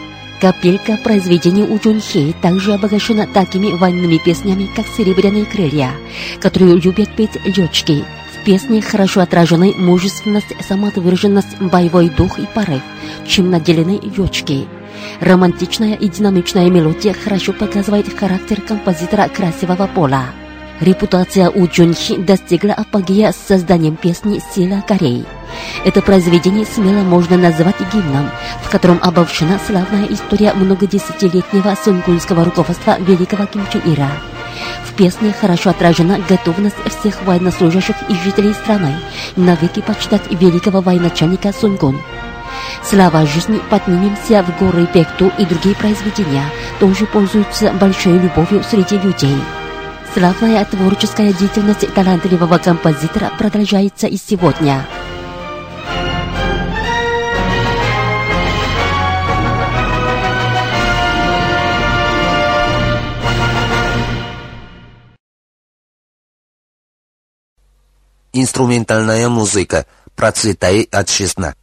Капелька 0.41 0.97
произведений 0.97 1.61
у 1.61 1.77
Джунхи 1.77 2.33
также 2.41 2.73
обогащена 2.73 3.27
такими 3.27 3.77
военными 3.77 4.17
песнями, 4.17 4.67
как 4.75 4.87
«Серебряные 4.87 5.45
крылья», 5.45 5.91
которые 6.39 6.77
любят 6.77 7.15
петь 7.15 7.37
летчики. 7.45 8.03
В 8.33 8.43
песне 8.43 8.81
хорошо 8.81 9.21
отражены 9.21 9.75
мужественность, 9.77 10.55
самоотверженность, 10.67 11.59
боевой 11.59 12.09
дух 12.09 12.39
и 12.39 12.47
порыв, 12.55 12.81
чем 13.27 13.51
наделены 13.51 13.99
летчики. 14.17 14.67
Романтичная 15.19 15.93
и 15.93 16.09
динамичная 16.09 16.71
мелодия 16.71 17.13
хорошо 17.13 17.53
показывает 17.53 18.11
характер 18.11 18.61
композитора 18.61 19.27
красивого 19.27 19.85
пола. 19.85 20.25
Репутация 20.81 21.51
У 21.51 21.67
Джунхи 21.67 22.17
достигла 22.17 22.73
апогея 22.73 23.31
с 23.31 23.47
созданием 23.47 23.95
песни 23.95 24.41
«Сила 24.55 24.83
Кореи». 24.87 25.25
Это 25.85 26.01
произведение 26.01 26.65
смело 26.65 27.03
можно 27.03 27.37
назвать 27.37 27.75
гимном, 27.93 28.31
в 28.63 28.69
котором 28.71 28.97
обобщена 28.99 29.59
славная 29.67 30.07
история 30.07 30.53
многодесятилетнего 30.53 31.75
сунгунского 31.75 32.45
руководства 32.45 32.97
великого 32.99 33.45
Ким 33.45 33.63
Чен 33.71 33.93
Ира. 33.93 34.09
В 34.83 34.93
песне 34.95 35.35
хорошо 35.39 35.69
отражена 35.69 36.17
готовность 36.27 36.77
всех 36.99 37.21
военнослужащих 37.25 37.95
и 38.09 38.15
жителей 38.15 38.53
страны 38.55 38.95
навеки 39.35 39.81
почитать 39.81 40.31
великого 40.31 40.81
военачальника 40.81 41.53
Сунгун. 41.53 42.01
Слава 42.83 43.27
жизни 43.27 43.61
поднимемся 43.69 44.41
в 44.41 44.57
горы 44.57 44.87
Пекту 44.91 45.31
и 45.37 45.45
другие 45.45 45.75
произведения 45.75 46.45
тоже 46.79 47.05
пользуются 47.05 47.71
большой 47.73 48.17
любовью 48.17 48.63
среди 48.63 48.97
людей. 48.97 49.37
Славная 50.13 50.65
творческая 50.65 51.31
деятельность 51.31 51.93
талантливого 51.93 52.57
композитора 52.57 53.31
продолжается 53.37 54.07
и 54.07 54.17
сегодня. 54.17 54.85
Инструментальная 68.33 69.29
музыка. 69.29 69.85
Процветай 70.17 70.89
от 70.91 71.07
честна. 71.07 71.55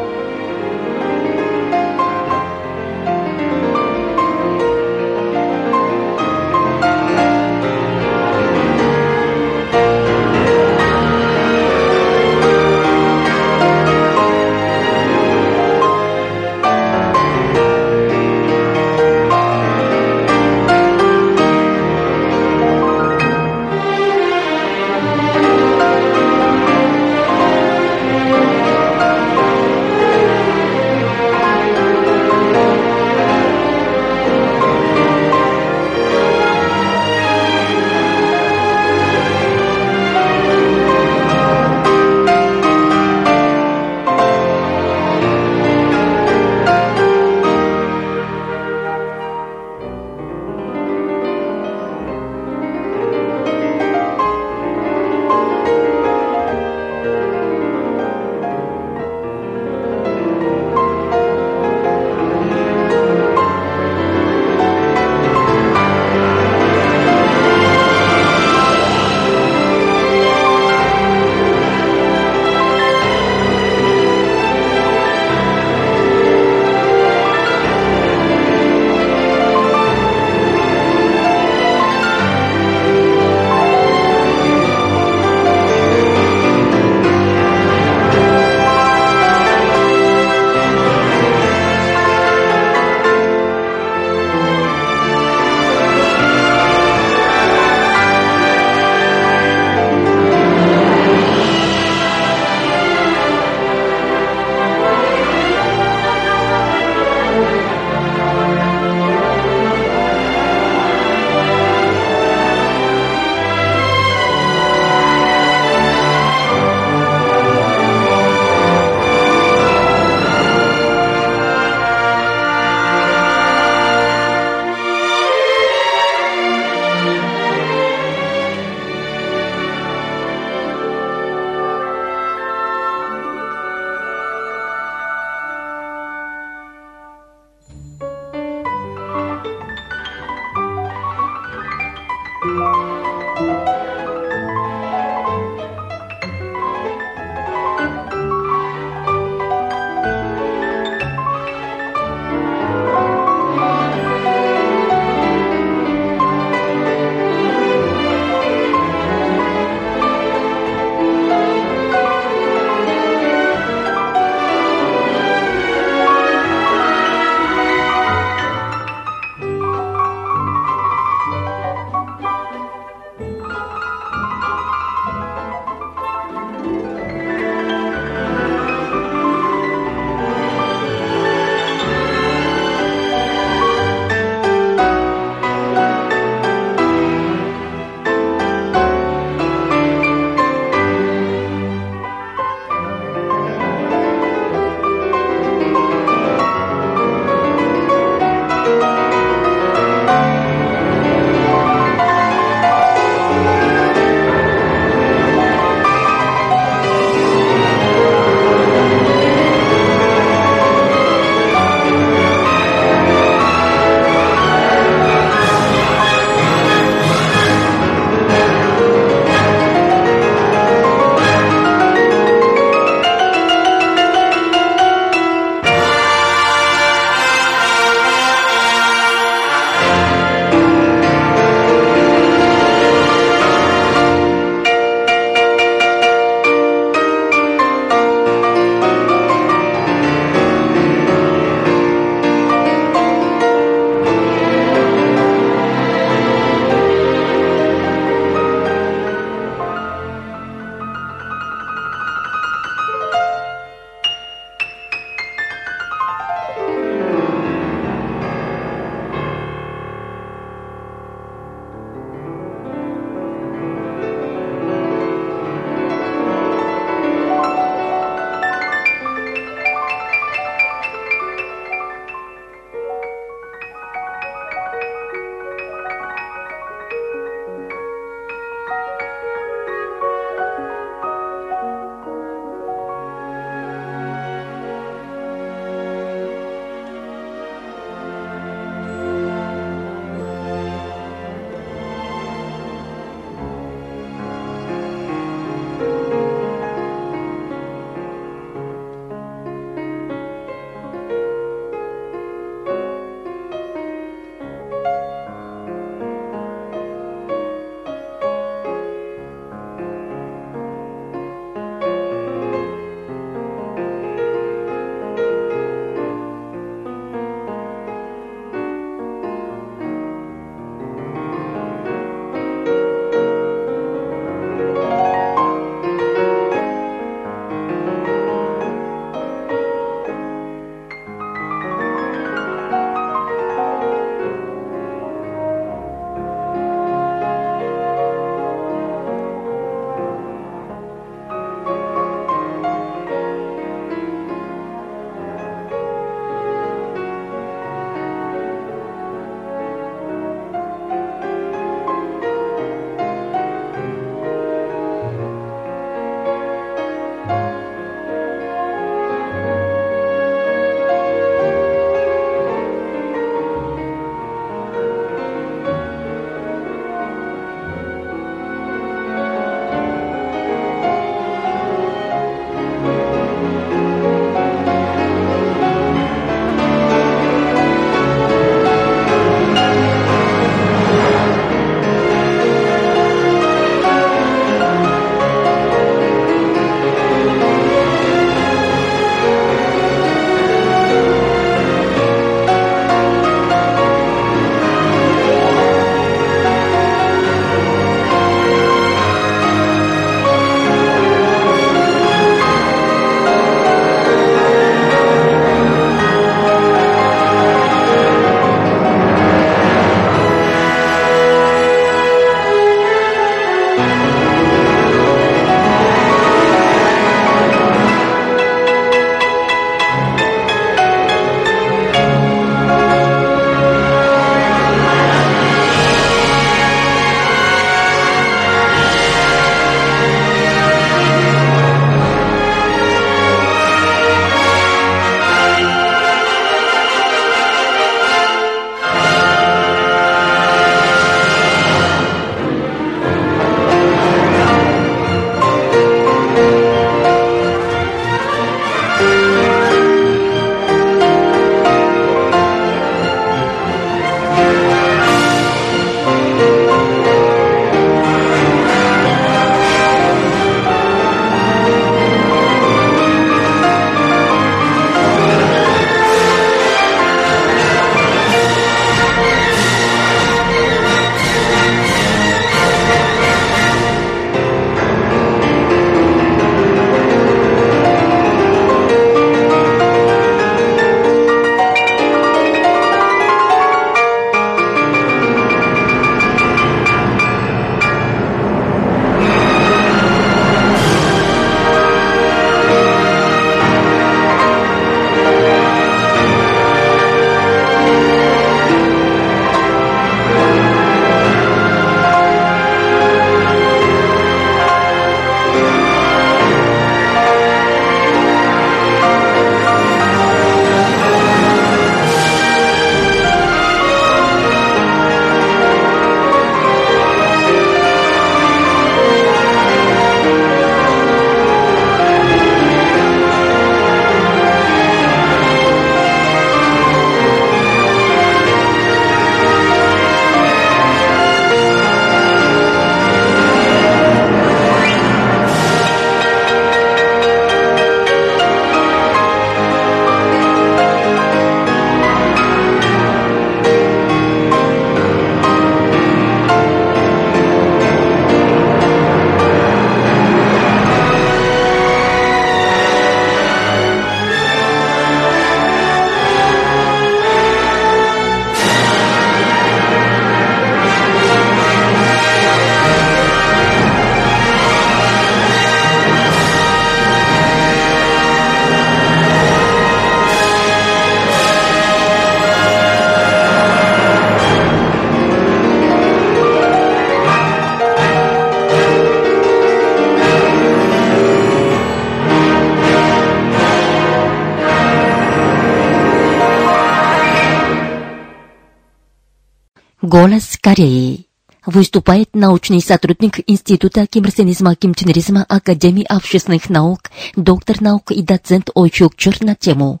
Голос 590.12 590.58
Кореи. 590.60 591.26
Выступает 591.66 592.30
научный 592.34 592.80
сотрудник 592.80 593.40
Института 593.46 594.06
киберсенизма 594.06 594.74
кимченеризма 594.74 595.44
Академии 595.48 596.04
общественных 596.04 596.70
наук, 596.70 597.10
доктор 597.36 597.82
наук 597.82 598.10
и 598.12 598.22
доцент 598.22 598.70
Ойчук 598.74 599.16
Чур 599.16 599.34
на 599.40 599.54
тему 599.54 600.00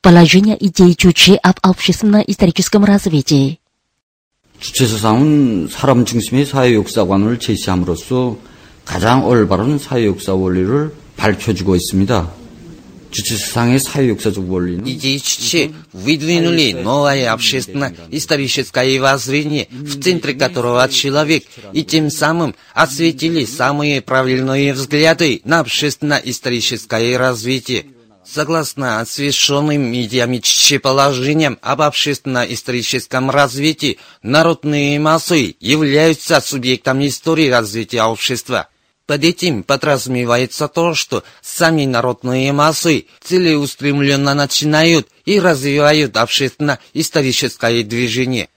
«Положение 0.00 0.56
идей 0.58 0.94
Чучи 0.94 1.38
об 1.42 1.56
общественно-историческом 1.62 2.84
развитии». 2.84 3.58
주체사상은 4.60 5.68
사람 5.68 6.04
중심의 6.04 6.46
사회 6.46 6.74
역사관을 6.74 7.40
제시함으로써 7.40 8.36
가장 8.84 9.26
올바른 9.26 9.78
사회 9.78 10.06
역사 10.06 10.34
원리를 10.34 10.94
밝혀주고 11.16 11.74
있습니다. 11.76 12.30
Идеичи 14.85 15.73
выдвинули 15.93 16.73
новое 16.73 17.31
общественное 17.31 17.95
историческое 18.11 18.99
воззрение, 18.99 19.67
в 19.71 20.01
центре 20.01 20.33
которого 20.33 20.87
человек, 20.89 21.43
и 21.73 21.83
тем 21.83 22.09
самым 22.09 22.55
осветили 22.73 23.45
самые 23.45 24.01
правильные 24.01 24.73
взгляды 24.73 25.41
на 25.43 25.59
общественно-историческое 25.61 27.17
развитие. 27.17 27.85
Согласно 28.25 28.99
освещенным 28.99 29.81
медиами 29.81 30.41
положениям 30.79 31.57
об 31.61 31.81
общественно-историческом 31.81 33.29
развитии, 33.31 33.99
народные 34.21 34.99
массы 34.99 35.55
являются 35.61 36.41
субъектом 36.41 37.05
истории 37.05 37.47
развития 37.49 38.03
общества. 38.03 38.67
Под 39.07 39.23
этим 39.23 39.63
подразумевается 39.63 40.67
то, 40.67 40.93
что 40.93 41.23
сами 41.41 41.85
народные 41.85 42.51
массы 42.51 43.05
целеустремленно 43.23 44.33
начинают 44.33 45.07
и 45.23 45.39
развивают 45.39 46.17
общественно-историческое 46.17 47.83
движение. 47.83 48.49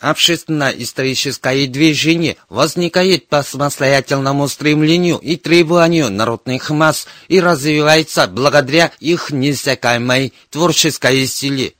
Общественно-историческое 0.00 1.66
движение 1.66 2.36
возникает 2.48 3.28
по 3.28 3.42
самостоятельному 3.42 4.48
стремлению 4.48 5.18
и 5.18 5.36
требованию 5.36 6.10
народных 6.10 6.70
масс 6.70 7.06
и 7.26 7.38
развивается 7.38 8.26
благодаря 8.28 8.92
их 9.00 9.30
неиссякаемой 9.30 10.32
творческой 10.50 11.26
силе. 11.26 11.74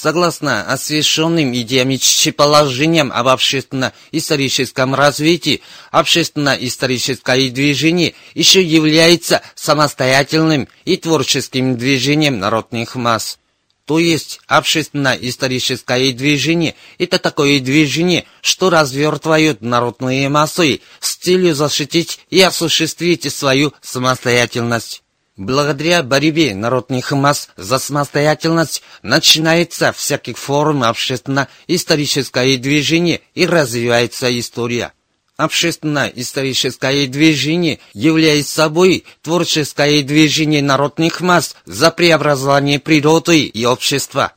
Согласно 0.00 0.62
освещенным 0.62 1.52
идеям 1.56 1.90
и 1.90 2.30
положениям 2.30 3.10
об 3.12 3.26
общественно-историческом 3.26 4.94
развитии, 4.94 5.60
общественно-историческое 5.90 7.50
движение 7.50 8.14
еще 8.32 8.62
является 8.62 9.42
самостоятельным 9.56 10.68
и 10.84 10.98
творческим 10.98 11.76
движением 11.76 12.38
народных 12.38 12.94
масс. 12.94 13.40
То 13.86 13.98
есть 13.98 14.38
общественно-историческое 14.46 16.12
движение– 16.12 16.76
это 16.98 17.18
такое 17.18 17.58
движение, 17.58 18.24
что 18.40 18.70
развертывают 18.70 19.62
народные 19.62 20.28
массы 20.28 20.80
с 21.00 21.16
целью 21.16 21.56
защитить 21.56 22.20
и 22.30 22.40
осуществить 22.40 23.34
свою 23.34 23.72
самостоятельность. 23.82 25.02
Благодаря 25.38 26.02
борьбе 26.02 26.52
народных 26.52 27.12
масс 27.12 27.48
за 27.56 27.78
самостоятельность 27.78 28.82
начинается 29.02 29.92
всяких 29.92 30.36
форм 30.36 30.82
общественно-историческое 30.82 32.56
движение 32.56 33.20
и 33.36 33.46
развивается 33.46 34.36
история. 34.36 34.92
Общественно-историческое 35.36 37.06
движение 37.06 37.78
является 37.92 38.52
собой 38.52 39.04
творческое 39.22 40.02
движение 40.02 40.60
народных 40.60 41.20
масс 41.20 41.54
за 41.64 41.92
преобразование 41.92 42.80
природы 42.80 43.42
и 43.44 43.64
общества. 43.64 44.32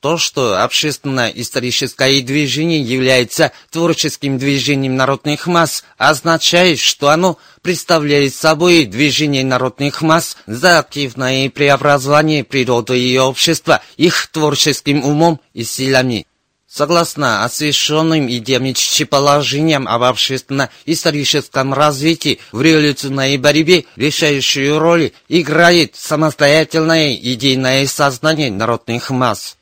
То, 0.00 0.18
что 0.18 0.62
общественно-историческое 0.62 2.20
движение 2.20 2.82
является 2.82 3.52
творческим 3.70 4.38
движением 4.38 4.94
народных 4.94 5.46
масс, 5.46 5.84
означает, 5.96 6.78
что 6.78 7.08
оно 7.08 7.38
представляет 7.62 8.34
собой 8.34 8.84
движение 8.84 9.44
народных 9.44 10.02
масс 10.02 10.36
за 10.46 10.80
активное 10.80 11.48
преобразование 11.48 12.44
природы 12.44 13.00
и 13.00 13.18
общества 13.18 13.80
их 13.96 14.26
творческим 14.28 15.02
умом 15.02 15.40
и 15.54 15.64
силами. 15.64 16.26
Согласно 16.68 17.44
освещенным 17.44 18.28
идеям 18.28 18.66
и 18.66 19.04
положениям 19.04 19.88
об 19.88 20.02
общественно-историческом 20.02 21.72
развитии 21.72 22.38
в 22.52 22.60
революционной 22.60 23.38
борьбе 23.38 23.86
решающую 23.96 24.78
роль 24.78 25.12
играет 25.30 25.96
самостоятельное 25.96 27.14
идейное 27.14 27.86
сознание 27.86 28.50
народных 28.50 29.08
масс. 29.08 29.56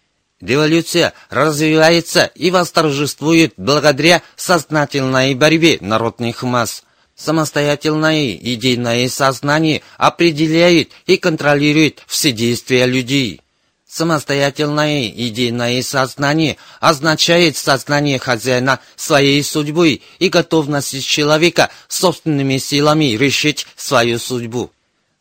Революция 0.44 1.14
развивается 1.30 2.26
и 2.34 2.50
восторжествует 2.50 3.54
благодаря 3.56 4.22
сознательной 4.36 5.34
борьбе 5.34 5.78
народных 5.80 6.42
масс. 6.42 6.82
Самостоятельное 7.16 8.34
идейное 8.34 9.08
сознание 9.08 9.80
определяет 9.96 10.90
и 11.06 11.16
контролирует 11.16 12.02
все 12.06 12.30
действия 12.30 12.84
людей. 12.84 13.40
Самостоятельное 13.88 15.08
идейное 15.08 15.80
сознание 15.80 16.58
означает 16.78 17.56
сознание 17.56 18.18
хозяина 18.18 18.80
своей 18.96 19.42
судьбы 19.42 20.02
и 20.18 20.28
готовность 20.28 21.06
человека 21.06 21.70
собственными 21.88 22.58
силами 22.58 23.16
решить 23.16 23.66
свою 23.76 24.18
судьбу. 24.18 24.73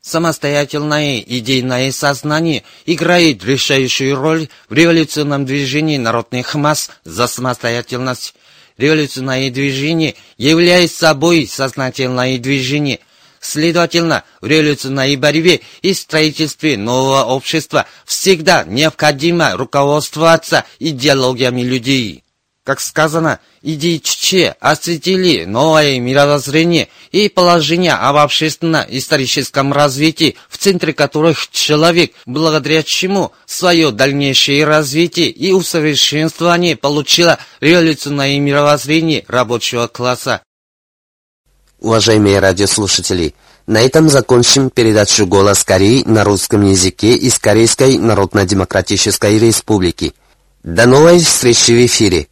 Самостоятельное 0.03 1.21
идейное 1.21 1.89
сознание 1.93 2.63
играет 2.85 3.43
решающую 3.45 4.15
роль 4.15 4.49
в 4.67 4.73
революционном 4.73 5.45
движении 5.45 5.97
народных 5.97 6.55
масс 6.55 6.91
за 7.05 7.25
самостоятельность. 7.27 8.35
Революционное 8.77 9.49
движение 9.49 10.15
является 10.37 10.97
собой 10.97 11.47
сознательное 11.47 12.37
движение– 12.37 12.99
Следовательно, 13.43 14.23
в 14.39 14.47
революционной 14.47 15.17
борьбе 15.17 15.59
и 15.81 15.93
строительстве 15.93 16.77
нового 16.77 17.25
общества 17.25 17.85
всегда 18.05 18.63
необходимо 18.63 19.57
руководствоваться 19.57 20.63
идеологиями 20.79 21.59
людей. 21.61 22.23
Как 22.63 22.79
сказано, 22.79 23.41
идеи 23.61 23.97
Чече 23.97 24.55
осветили 24.61 25.43
новое 25.43 25.99
мировоззрение 25.99 26.87
и 27.11 27.27
положение 27.27 27.91
об 27.91 28.15
общественно-историческом 28.15 29.73
развитии, 29.73 30.37
в 30.47 30.57
центре 30.57 30.93
которых 30.93 31.49
человек, 31.51 32.13
благодаря 32.25 32.81
чему 32.81 33.33
свое 33.45 33.91
дальнейшее 33.91 34.63
развитие 34.63 35.27
и 35.27 35.51
усовершенствование 35.51 36.77
получило 36.77 37.37
революционное 37.59 38.39
мировоззрение 38.39 39.25
рабочего 39.27 39.87
класса. 39.87 40.41
Уважаемые 41.81 42.39
радиослушатели, 42.39 43.35
на 43.67 43.81
этом 43.81 44.07
закончим 44.07 44.69
передачу 44.69 45.25
«Голос 45.25 45.65
Кореи» 45.65 46.03
на 46.05 46.23
русском 46.23 46.63
языке 46.65 47.13
из 47.15 47.37
Корейской 47.39 47.97
Народно-Демократической 47.97 49.37
Республики. 49.37 50.13
До 50.63 50.85
новой 50.85 51.19
встречи 51.19 51.71
в 51.71 51.85
эфире! 51.85 52.29